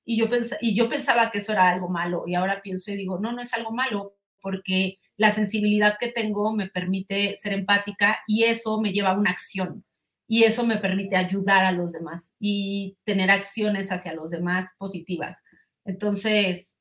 y 0.05 0.17
yo, 0.17 0.27
y 0.61 0.75
yo 0.75 0.89
pensaba 0.89 1.29
que 1.31 1.39
eso 1.39 1.51
era 1.51 1.69
algo 1.69 1.89
malo 1.89 2.23
y 2.27 2.35
ahora 2.35 2.61
pienso 2.63 2.91
y 2.91 2.95
digo, 2.95 3.19
no, 3.19 3.31
no 3.33 3.41
es 3.41 3.53
algo 3.53 3.71
malo 3.71 4.15
porque 4.41 4.99
la 5.17 5.31
sensibilidad 5.31 5.97
que 5.99 6.11
tengo 6.11 6.53
me 6.55 6.69
permite 6.69 7.35
ser 7.35 7.53
empática 7.53 8.19
y 8.27 8.45
eso 8.45 8.79
me 8.79 8.93
lleva 8.93 9.09
a 9.09 9.17
una 9.17 9.31
acción 9.31 9.83
y 10.27 10.43
eso 10.43 10.65
me 10.65 10.77
permite 10.77 11.15
ayudar 11.15 11.63
a 11.63 11.71
los 11.71 11.91
demás 11.91 12.31
y 12.39 12.97
tener 13.03 13.31
acciones 13.31 13.91
hacia 13.91 14.13
los 14.13 14.31
demás 14.31 14.73
positivas. 14.77 15.43
Entonces, 15.85 16.75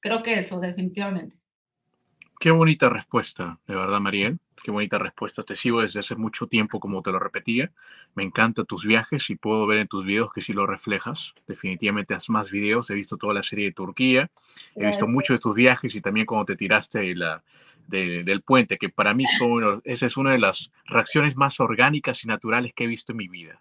creo 0.00 0.22
que 0.22 0.34
eso 0.34 0.60
definitivamente. 0.60 1.41
Qué 2.42 2.50
bonita 2.50 2.88
respuesta, 2.88 3.60
de 3.68 3.76
verdad, 3.76 4.00
Mariel. 4.00 4.40
Qué 4.64 4.72
bonita 4.72 4.98
respuesta. 4.98 5.44
Te 5.44 5.54
sigo 5.54 5.80
desde 5.80 6.00
hace 6.00 6.16
mucho 6.16 6.48
tiempo, 6.48 6.80
como 6.80 7.00
te 7.00 7.12
lo 7.12 7.20
repetía. 7.20 7.70
Me 8.16 8.24
encantan 8.24 8.66
tus 8.66 8.84
viajes 8.84 9.30
y 9.30 9.36
puedo 9.36 9.64
ver 9.64 9.78
en 9.78 9.86
tus 9.86 10.04
videos 10.04 10.32
que 10.32 10.40
sí 10.40 10.52
lo 10.52 10.66
reflejas. 10.66 11.34
Definitivamente 11.46 12.14
has 12.14 12.28
más 12.30 12.50
videos. 12.50 12.90
He 12.90 12.94
visto 12.94 13.16
toda 13.16 13.32
la 13.32 13.44
serie 13.44 13.66
de 13.66 13.72
Turquía. 13.72 14.28
He 14.74 14.84
visto 14.84 15.06
muchos 15.06 15.36
de 15.36 15.38
tus 15.38 15.54
viajes 15.54 15.94
y 15.94 16.00
también 16.00 16.26
cuando 16.26 16.46
te 16.46 16.56
tiraste 16.56 17.14
la, 17.14 17.44
del 17.86 18.42
puente, 18.42 18.76
que 18.76 18.88
para 18.88 19.14
mí 19.14 19.24
son, 19.24 19.80
esa 19.84 20.06
es 20.06 20.16
una 20.16 20.32
de 20.32 20.40
las 20.40 20.72
reacciones 20.86 21.36
más 21.36 21.60
orgánicas 21.60 22.24
y 22.24 22.26
naturales 22.26 22.72
que 22.74 22.82
he 22.82 22.88
visto 22.88 23.12
en 23.12 23.18
mi 23.18 23.28
vida. 23.28 23.60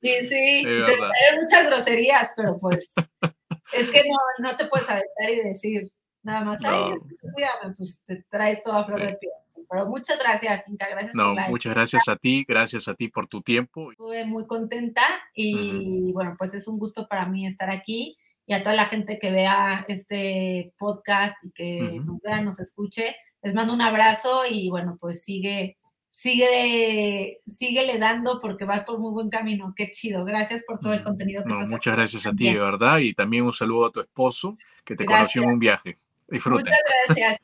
sí, 0.00 0.26
sí. 0.26 0.64
Hay 0.66 1.38
muchas 1.42 1.66
groserías, 1.66 2.32
pero 2.34 2.58
pues 2.58 2.94
es 3.74 3.90
que 3.90 4.02
no, 4.08 4.48
no 4.48 4.56
te 4.56 4.64
puedes 4.64 4.88
aventar 4.88 5.28
y 5.30 5.42
decir 5.42 5.92
Nada 6.22 6.44
más, 6.44 6.62
no. 6.62 6.96
cuídame, 7.34 7.74
pues 7.76 8.02
te 8.04 8.24
traes 8.30 8.62
toda 8.62 8.84
flor 8.84 9.00
de 9.00 9.14
piel. 9.14 9.32
Pero 9.68 9.86
muchas 9.86 10.18
gracias, 10.18 10.68
Inca, 10.68 10.86
gracias 10.90 11.14
no, 11.14 11.34
muchas 11.48 11.72
gracias 11.72 12.06
a 12.06 12.16
ti, 12.16 12.44
gracias 12.46 12.88
a 12.88 12.94
ti 12.94 13.08
por 13.08 13.26
tu 13.26 13.40
tiempo. 13.40 13.90
Estuve 13.90 14.26
muy 14.26 14.46
contenta 14.46 15.02
y 15.34 16.12
bueno, 16.12 16.34
pues 16.38 16.52
es 16.52 16.68
un 16.68 16.78
gusto 16.78 17.08
para 17.08 17.26
mí 17.26 17.46
estar 17.46 17.70
aquí 17.70 18.18
y 18.46 18.52
a 18.52 18.62
toda 18.62 18.74
la 18.74 18.86
gente 18.86 19.18
que 19.18 19.30
vea 19.30 19.84
este 19.88 20.74
podcast 20.78 21.42
y 21.44 21.52
que 21.52 22.00
nos 22.04 22.20
vea, 22.20 22.42
nos 22.42 22.60
escuche, 22.60 23.16
les 23.42 23.54
mando 23.54 23.72
un 23.72 23.80
abrazo 23.80 24.42
y 24.50 24.68
bueno, 24.68 24.98
pues 25.00 25.24
sigue, 25.24 25.78
sigue, 26.10 27.40
síguele 27.46 27.98
dando 27.98 28.40
porque 28.40 28.64
vas 28.64 28.84
por 28.84 28.98
muy 28.98 29.12
buen 29.12 29.30
camino. 29.30 29.72
Qué 29.74 29.90
chido. 29.90 30.24
Gracias 30.24 30.64
por 30.66 30.80
todo 30.80 30.92
el 30.92 31.02
contenido 31.02 31.44
que 31.44 31.48
no, 31.48 31.60
Muchas 31.60 31.96
gracias 31.96 32.26
a 32.26 32.32
ti, 32.32 32.52
de 32.52 32.58
verdad, 32.58 32.98
y 32.98 33.14
también 33.14 33.44
un 33.44 33.52
saludo 33.52 33.86
a 33.86 33.92
tu 33.92 34.00
esposo 34.00 34.56
que 34.84 34.96
te 34.96 35.04
conoció 35.04 35.44
en 35.44 35.50
un 35.50 35.58
viaje. 35.58 35.98
Disfruten. 36.28 36.64
Muchas 36.64 36.78
gracias, 37.06 37.40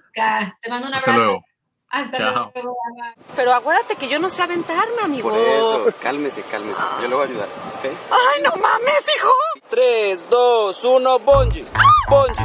Te 0.62 0.70
mando 0.70 0.88
un 0.88 0.94
abrazo. 0.94 1.10
Hasta 1.10 1.16
luego. 1.16 1.44
Hasta 1.90 2.18
luego. 2.18 2.52
Pero 3.34 3.54
acuérdate 3.54 3.96
que 3.96 4.08
yo 4.08 4.18
no 4.18 4.28
sé 4.28 4.42
aventarme, 4.42 5.02
amigo. 5.02 5.30
Por 5.30 5.38
eso, 5.38 5.86
cálmese, 6.02 6.42
cálmese. 6.42 6.82
Yo 7.00 7.08
le 7.08 7.14
voy 7.14 7.24
a 7.24 7.28
ayudar, 7.28 7.46
¿ok? 7.46 7.84
¡Ay, 8.10 8.42
no 8.42 8.50
mames, 8.50 9.04
hijo! 9.16 9.32
3, 9.70 10.26
2, 10.28 10.84
1, 10.84 11.18
bonji. 11.20 11.64
Bonji. 12.08 12.42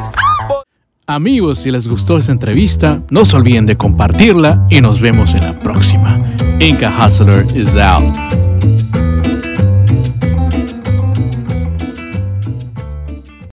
Amigos, 1.06 1.60
si 1.60 1.72
les 1.72 1.88
gustó 1.90 2.18
esta 2.18 2.32
entrevista, 2.32 3.02
no 3.10 3.26
se 3.26 3.36
olviden 3.36 3.66
de 3.66 3.76
compartirla 3.76 4.66
y 4.70 4.80
nos 4.80 5.02
vemos 5.02 5.34
en 5.34 5.44
la 5.44 5.60
próxima. 5.60 6.18
Inca 6.60 6.90
Hustler 6.90 7.46
is 7.58 7.76
out. 7.76 8.53